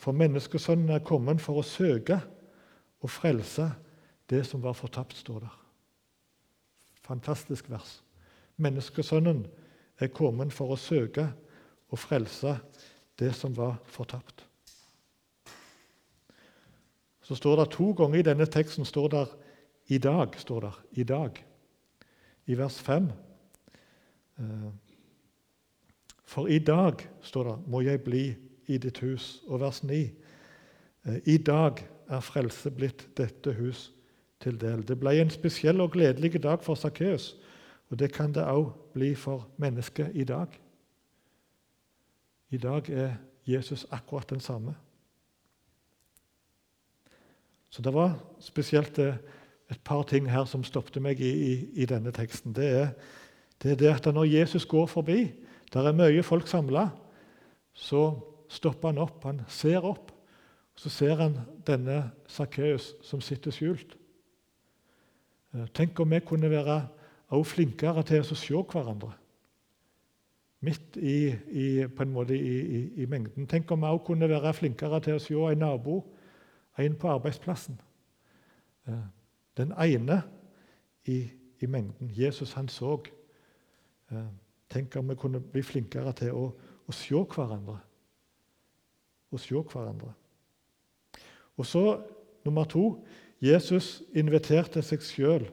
For 0.00 0.16
menneskesønnen 0.16 0.94
er 0.94 1.04
kommet 1.04 1.42
for 1.44 1.60
å 1.60 1.66
søke 1.66 2.22
og 3.02 3.12
frelse 3.12 3.68
det 4.30 4.46
som 4.46 4.62
var 4.62 4.72
fortapt, 4.72 5.16
står 5.16 5.40
der. 5.40 5.62
Fantastisk 7.06 7.70
vers. 7.70 8.02
Menneskesønnen 8.56 9.46
er 9.98 10.10
kommet 10.10 10.52
for 10.52 10.74
å 10.74 10.80
søke 10.80 11.28
og 11.92 12.00
frelse 12.00 12.56
det 13.20 13.32
som 13.36 13.54
var 13.56 13.78
fortapt. 13.84 14.42
Så 17.22 17.34
står 17.34 17.56
det 17.60 17.70
To 17.74 17.90
ganger 17.96 18.18
i 18.18 18.26
denne 18.26 18.46
teksten 18.46 18.84
står 18.84 19.08
det 19.08 19.26
'i 19.88 19.98
dag'. 19.98 20.38
står 20.38 20.60
der, 20.60 20.82
i 20.92 21.02
dag. 21.02 21.44
I 22.46 22.54
vers 22.54 22.78
5. 22.78 23.12
Eh, 24.38 24.72
For 26.24 26.46
i 26.46 26.58
dag, 26.58 27.08
står 27.22 27.44
det, 27.44 27.68
må 27.68 27.80
jeg 27.80 28.00
bli 28.00 28.36
i 28.66 28.78
ditt 28.78 28.98
hus. 28.98 29.42
Og 29.46 29.60
vers 29.60 29.82
9. 29.82 30.12
Eh, 31.04 31.20
I 31.26 31.36
dag 31.36 31.88
er 32.08 32.20
frelse 32.20 32.70
blitt 32.70 33.08
dette 33.16 33.52
hus 33.52 33.95
til 34.46 34.60
del. 34.60 34.84
Det 34.86 34.98
ble 35.00 35.16
en 35.18 35.32
spesiell 35.32 35.82
og 35.82 35.96
gledelig 35.96 36.38
dag 36.42 36.62
for 36.62 36.78
Sakkeus, 36.78 37.34
og 37.90 37.98
det 37.98 38.12
kan 38.14 38.34
det 38.34 38.46
òg 38.46 38.70
bli 38.94 39.14
for 39.18 39.48
mennesket 39.58 40.14
i 40.14 40.24
dag. 40.24 40.46
I 42.50 42.58
dag 42.62 42.90
er 42.90 43.16
Jesus 43.46 43.86
akkurat 43.90 44.30
den 44.30 44.40
samme. 44.40 44.74
Så 47.70 47.82
det 47.82 47.94
var 47.94 48.14
spesielt 48.40 48.98
eh, 48.98 49.18
et 49.70 49.80
par 49.84 50.02
ting 50.02 50.30
her 50.30 50.44
som 50.44 50.64
stoppet 50.64 51.02
meg 51.02 51.20
i, 51.20 51.30
i, 51.30 51.54
i 51.82 51.86
denne 51.86 52.12
teksten. 52.14 52.54
Det 52.54 52.66
er, 52.70 52.88
det 53.62 53.72
er, 53.72 53.76
det 53.76 53.92
at 53.94 54.14
når 54.14 54.30
Jesus 54.30 54.64
går 54.64 54.86
forbi, 54.86 55.32
der 55.72 55.88
er 55.88 55.92
mye 55.98 56.22
folk 56.22 56.46
samla, 56.48 56.88
så 57.74 58.12
stopper 58.48 58.94
han 58.94 59.02
opp. 59.02 59.24
Han 59.26 59.42
ser 59.48 59.84
opp. 59.84 60.12
Så 60.76 60.88
ser 60.92 61.16
han 61.16 61.38
denne 61.66 62.12
Sakkeus 62.28 62.94
som 63.02 63.20
sitter 63.20 63.50
skjult. 63.50 63.96
Eh, 65.56 65.68
tenk 65.74 66.00
om 66.00 66.10
vi 66.10 66.20
kunne 66.20 66.50
være 66.50 66.82
flinkere 67.44 68.02
til 68.06 68.20
å 68.20 68.36
se 68.36 68.54
hverandre 68.54 69.14
midt 70.66 70.96
i, 70.96 71.34
i, 71.50 71.86
på 71.86 72.02
en 72.02 72.12
måte 72.12 72.34
i, 72.34 72.80
i, 73.02 73.06
mengden. 73.06 73.46
Tenk 73.46 73.70
om 73.70 73.84
vi 73.84 73.86
også 73.86 74.04
kunne 74.06 74.28
være 74.28 74.54
flinkere 74.54 75.00
til 75.04 75.18
å 75.18 75.22
se 75.22 75.34
en 75.34 75.60
nabo, 75.62 76.00
en 76.78 76.96
på 76.98 77.10
arbeidsplassen. 77.12 77.78
Eh, 78.88 79.04
den 79.56 79.72
ene 79.72 80.22
i, 81.04 81.20
mengden. 81.66 82.10
Jesus 82.14 82.52
han 82.52 82.68
så. 82.68 82.98
Eh, 84.10 84.26
tenk 84.70 84.96
om 84.96 85.08
vi 85.08 85.14
kunne 85.14 85.40
bli 85.40 85.62
flinkere 85.62 86.12
til 86.12 86.34
å, 86.34 86.48
å 86.86 86.94
se 86.94 87.14
hverandre. 87.14 87.78
Å 89.30 89.40
se 89.40 89.54
hverandre. 89.54 90.12
Og 91.56 91.66
så 91.66 91.84
nummer 92.44 92.64
to 92.64 93.04
Jesus 93.42 94.02
inviterte 94.16 94.82
seg 94.82 95.04
sjøl 95.04 95.46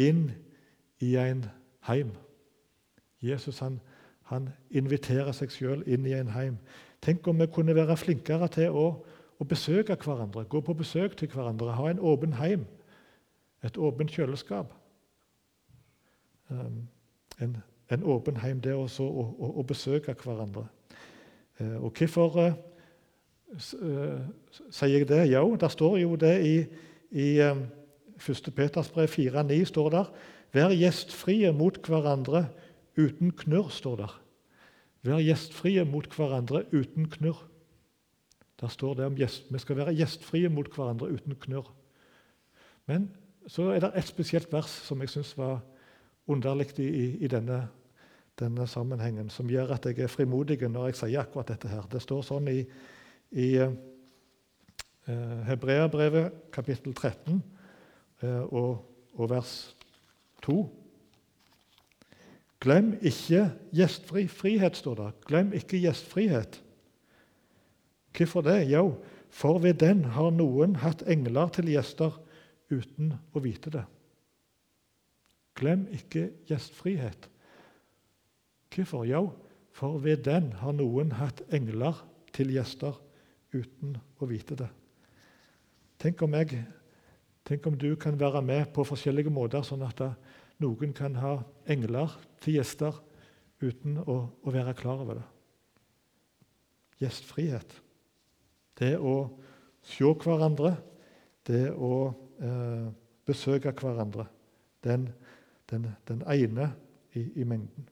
inn 0.00 0.30
i 1.00 1.14
en 1.20 1.44
heim. 1.88 2.14
Jesus 3.20 3.58
han 3.60 3.80
han 4.30 4.50
inviterer 4.70 5.32
seg 5.34 5.50
sjøl 5.50 5.80
inn 5.90 6.04
i 6.06 6.14
en 6.14 6.30
heim. 6.30 6.58
Tenk 7.02 7.26
om 7.26 7.40
vi 7.40 7.48
kunne 7.50 7.74
være 7.74 7.96
flinkere 7.98 8.46
til 8.54 8.76
å, 8.76 8.84
å, 9.40 9.46
besøke 9.48 9.96
hverandre, 9.98 10.44
gå 10.46 10.60
på 10.62 10.76
besøk 10.78 11.16
til 11.18 11.30
hverandre, 11.32 11.74
ha 11.74 11.88
en 11.90 12.02
åpen 12.12 12.36
heim, 12.38 12.66
et 13.66 13.78
åpent 13.78 14.12
kjøleskap. 14.14 14.70
Um, 16.50 16.84
en, 17.42 17.56
en, 17.90 18.04
åpen 18.06 18.38
heim, 18.42 18.60
det 18.62 18.74
også 18.74 19.06
å, 19.06 19.26
å, 19.34 19.50
å 19.62 19.66
besøke 19.66 20.14
hverandre. 20.14 20.68
Uh, 21.58 21.76
og 21.88 21.98
hvorfor 21.98 22.38
uh, 22.38 22.54
sier 23.58 24.94
jeg 24.94 25.10
det? 25.10 25.24
Jo, 25.32 25.56
der 25.58 25.74
står 25.74 25.98
jo 26.04 26.14
det 26.20 26.36
i, 26.46 26.54
i 27.10 27.40
um, 27.42 27.66
1. 28.20 28.52
Peters 28.54 28.90
brev 28.90 29.08
4,9 29.08 29.64
står 29.64 29.90
der 29.90 30.12
Vær 30.52 30.72
gjestfrie 30.74 31.52
mot 31.54 31.78
hverandre 31.86 32.48
uten 32.98 33.30
knurr, 33.38 33.70
står 33.70 33.96
der. 34.02 34.14
Vær 35.06 35.22
gjestfrie 35.22 35.84
mot 35.86 36.08
hverandre 36.10 36.64
uten 36.74 37.06
knurr. 37.10 37.44
Der 38.60 38.68
står 38.68 38.94
det 38.94 39.04
om 39.06 39.16
gjest, 39.16 39.46
Vi 39.52 39.58
skal 39.58 39.76
være 39.76 39.94
gjestfrie 39.94 40.48
mot 40.48 40.68
hverandre 40.74 41.08
uten 41.08 41.34
knurr. 41.34 41.70
Men 42.86 43.10
så 43.46 43.70
er 43.70 43.80
det 43.80 43.92
et 43.96 44.08
spesielt 44.10 44.52
vers 44.52 44.70
som 44.84 45.00
jeg 45.00 45.08
syns 45.08 45.36
var 45.38 45.60
underlig 46.28 46.78
i, 46.78 47.16
i 47.24 47.28
denne, 47.28 47.68
denne, 48.38 48.66
sammenhengen, 48.66 49.30
som 49.30 49.48
gjør 49.48 49.74
at 49.74 49.86
jeg 49.86 49.98
er 49.98 50.12
frimodig 50.12 50.60
når 50.68 50.90
jeg 50.90 50.96
sier 50.96 51.22
akkurat 51.22 51.48
dette. 51.48 51.68
her. 51.68 51.86
Det 51.92 52.02
står 52.02 52.22
sånn 52.26 52.48
i, 52.48 52.60
i 53.30 53.48
eh, 53.56 53.72
Hebreabrevet 55.46 56.32
kapittel 56.52 56.94
13 56.94 57.42
eh, 58.22 58.52
og, 58.52 58.84
og 59.14 59.30
vers 59.30 59.76
2. 60.44 60.58
Glem 62.60 62.92
ikke 63.00 63.46
gjestfri 63.72 64.26
frihet, 64.28 64.76
står 64.76 64.94
det. 64.94 65.12
Glem 65.26 65.52
ikke 65.56 65.80
gjestfrihet. 65.80 66.60
Hvorfor 68.16 68.44
det? 68.44 68.58
Jo, 68.70 68.98
for 69.30 69.58
ved 69.58 69.74
den 69.80 70.04
har 70.04 70.30
noen 70.34 70.76
hatt 70.82 71.02
engler 71.08 71.48
til 71.54 71.70
gjester 71.72 72.18
uten 72.70 73.14
å 73.32 73.40
vite 73.40 73.72
det. 73.72 73.84
Glem 75.56 75.86
ikke 75.94 76.30
gjestfrihet. 76.48 77.30
Hvorfor? 78.74 79.06
Jo, 79.08 79.30
for 79.72 79.98
ved 79.98 80.26
den 80.26 80.52
har 80.60 80.76
noen 80.76 81.14
hatt 81.16 81.40
engler 81.54 82.04
til 82.36 82.52
gjester 82.52 82.98
uten 83.54 83.96
å 84.20 84.28
vite 84.28 84.58
det. 84.58 84.68
Tenk 86.00 86.22
om, 86.24 86.34
jeg, 86.38 86.62
tenk 87.44 87.66
om 87.68 87.76
du 87.76 87.92
kan 88.00 88.16
være 88.20 88.40
med 88.42 88.70
på 88.72 88.84
forskjellige 88.88 89.32
måter, 89.32 89.64
sånn 89.66 89.84
at 89.84 90.00
noen 90.60 90.94
kan 90.96 91.18
ha 91.20 91.34
engler 91.68 92.14
til 92.40 92.56
gjester 92.56 92.96
uten 93.60 93.98
å, 94.00 94.16
å 94.40 94.54
være 94.54 94.72
klar 94.78 95.02
over 95.04 95.20
det. 95.20 95.26
Gjestfrihet. 97.00 97.74
Det 98.80 98.94
å 98.96 99.14
se 99.84 100.08
hverandre, 100.24 100.74
det 101.48 101.68
å 101.72 101.92
eh, 102.40 102.88
besøke 103.28 103.72
hverandre. 103.76 104.24
Den, 104.80 105.10
den, 105.68 105.90
den 106.08 106.24
ene 106.24 106.70
i, 107.12 107.26
i, 107.42 107.44
mengden. 107.44 107.84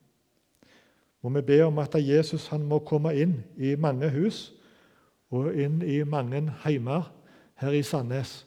Må 1.20 1.34
vi 1.36 1.44
be 1.44 1.58
om 1.66 1.80
at 1.82 1.98
Jesus 2.00 2.46
må 2.62 2.80
komme 2.88 3.12
inn 3.12 3.42
i 3.60 3.74
mange 3.76 4.08
hus 4.14 4.46
og 5.28 5.52
inn 5.52 5.82
i 5.84 6.00
mange 6.08 6.46
heimer 6.64 7.10
her 7.58 7.74
i 7.74 7.82
Sandnes 7.82 8.46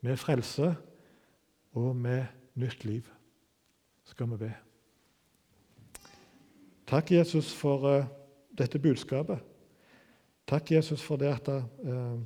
med 0.00 0.16
frelse 0.16 0.74
og 1.72 1.96
med 1.96 2.24
nytt 2.54 2.84
liv. 2.84 3.02
Skal 4.04 4.30
vi 4.30 4.36
be. 4.36 4.52
Takk, 6.86 7.12
Jesus, 7.12 7.54
for 7.54 7.86
uh, 7.86 8.04
dette 8.58 8.78
budskapet. 8.78 9.38
Takk, 10.46 10.72
Jesus, 10.72 11.02
for 11.02 11.16
det 11.16 11.30
at 11.30 11.48
uh, 11.48 12.18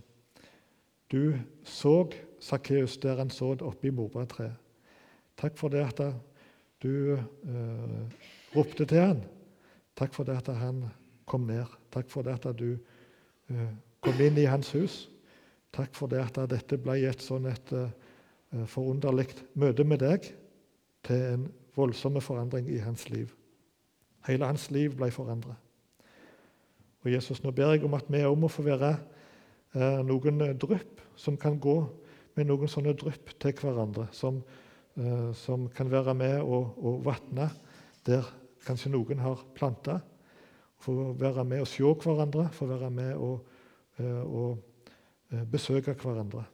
du 1.13 1.35
så 1.65 2.11
Sakkeus 2.41 2.97
der 2.99 3.17
han 3.17 3.31
så 3.31 3.57
oppe 3.61 3.87
i 3.87 3.91
morbærtreet. 3.91 4.57
Takk 5.37 5.59
for 5.59 5.69
det 5.69 5.85
at 5.85 6.01
du 6.83 7.15
uh, 7.15 8.03
ropte 8.57 8.85
til 8.85 8.99
han. 8.99 9.25
Takk 9.97 10.15
for 10.15 10.25
det 10.25 10.37
at 10.37 10.57
han 10.57 10.85
kom 11.27 11.47
ned. 11.47 11.65
Takk 11.93 12.11
for 12.11 12.23
det 12.23 12.35
at 12.35 12.59
du 12.59 12.79
kom 14.01 14.21
inn 14.21 14.39
i 14.39 14.49
hans 14.49 14.73
hus. 14.73 15.14
Takk 15.75 15.97
for 15.97 16.11
det 16.11 16.21
at 16.23 16.39
dette 16.51 16.79
ble 16.79 17.01
et 17.09 17.23
sånn 17.23 17.49
et 17.51 17.73
uh, 17.75 17.89
forunderlig 18.71 19.27
møte 19.59 19.87
med 19.87 20.03
deg 20.05 20.29
til 21.05 21.25
en 21.33 21.47
voldsom 21.75 22.21
forandring 22.23 22.69
i 22.71 22.79
hans 22.83 23.09
liv. 23.11 23.33
Hele 24.29 24.47
hans 24.47 24.69
liv 24.71 24.95
ble 24.95 25.11
forandret. 25.13 25.59
Og 27.05 27.11
Jesus, 27.13 27.43
Nå 27.43 27.51
ber 27.53 27.75
jeg 27.75 27.85
om 27.85 27.97
at 27.99 28.07
vi 28.09 28.23
òg 28.25 28.37
må 28.39 28.49
få 28.49 28.65
være 28.65 28.95
uh, 29.75 30.01
noen 30.07 30.45
drypp 30.63 31.03
som 31.19 31.37
kan 31.41 31.59
gå 31.59 31.77
med 32.35 32.49
noen 32.49 32.71
sånne 32.71 32.95
drypp 32.99 33.35
til 33.43 33.55
hverandre, 33.55 34.09
som, 34.11 34.41
som 35.39 35.69
kan 35.71 35.87
være 35.87 36.15
med 36.19 36.41
og, 36.43 36.73
og 36.83 37.05
vatne 37.07 37.47
der 38.07 38.27
kanskje 38.67 38.91
noen 38.91 39.23
har 39.23 39.45
planta. 39.55 40.01
Få 40.83 41.13
være 41.15 41.45
med 41.47 41.63
og 41.63 41.69
se 41.71 41.87
hverandre, 41.87 42.49
få 42.51 42.67
være 42.67 42.91
med 42.91 43.13
og, 43.15 43.47
og 44.03 44.59
Eh, 44.59 44.74
besøke 45.51 45.93
hverandre, 45.93 46.45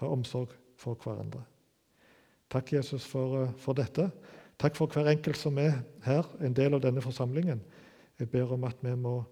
ha 0.00 0.06
omsorg 0.06 0.54
for 0.78 0.98
hverandre. 1.02 1.42
Takk, 2.50 2.72
Jesus, 2.72 3.06
for, 3.06 3.42
eh, 3.42 3.52
for, 3.56 3.72
dette. 3.72 4.10
Takk 4.58 4.76
for 4.76 4.86
hver 4.86 5.10
enkelt 5.10 5.36
som 5.36 5.58
er 5.58 5.82
her, 6.02 6.24
en 6.40 6.54
del 6.54 6.74
av 6.74 6.82
denne 6.82 7.02
forsamlingen. 7.04 7.60
Jeg 8.18 8.30
ber 8.30 8.52
om 8.52 8.64
at 8.64 8.76
vi 8.82 8.94
må 8.96 9.22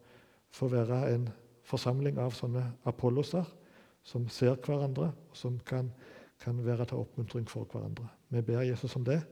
få 0.51 0.69
være 0.69 1.15
en 1.15 1.29
forsamling 1.67 2.19
av 2.19 2.37
sånne 2.37 2.63
apolloser 2.87 3.45
som 4.07 4.29
ser 4.29 4.55
hverandre, 4.55 5.11
og 5.31 5.37
som 5.37 5.59
kan, 5.59 5.91
kan 6.41 6.65
være 6.65 6.87
til 6.87 7.03
oppmuntring 7.03 7.49
for 7.51 7.65
hverandre. 7.65 8.09
Vi 8.31 8.43
ber 8.43 8.63
Jesus 8.69 8.97
om 8.97 9.05
det 9.05 9.23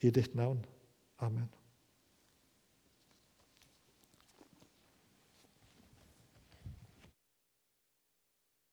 i 0.00 0.10
ditt 0.10 0.34
navn. 0.34 0.64
Amen. 1.18 1.48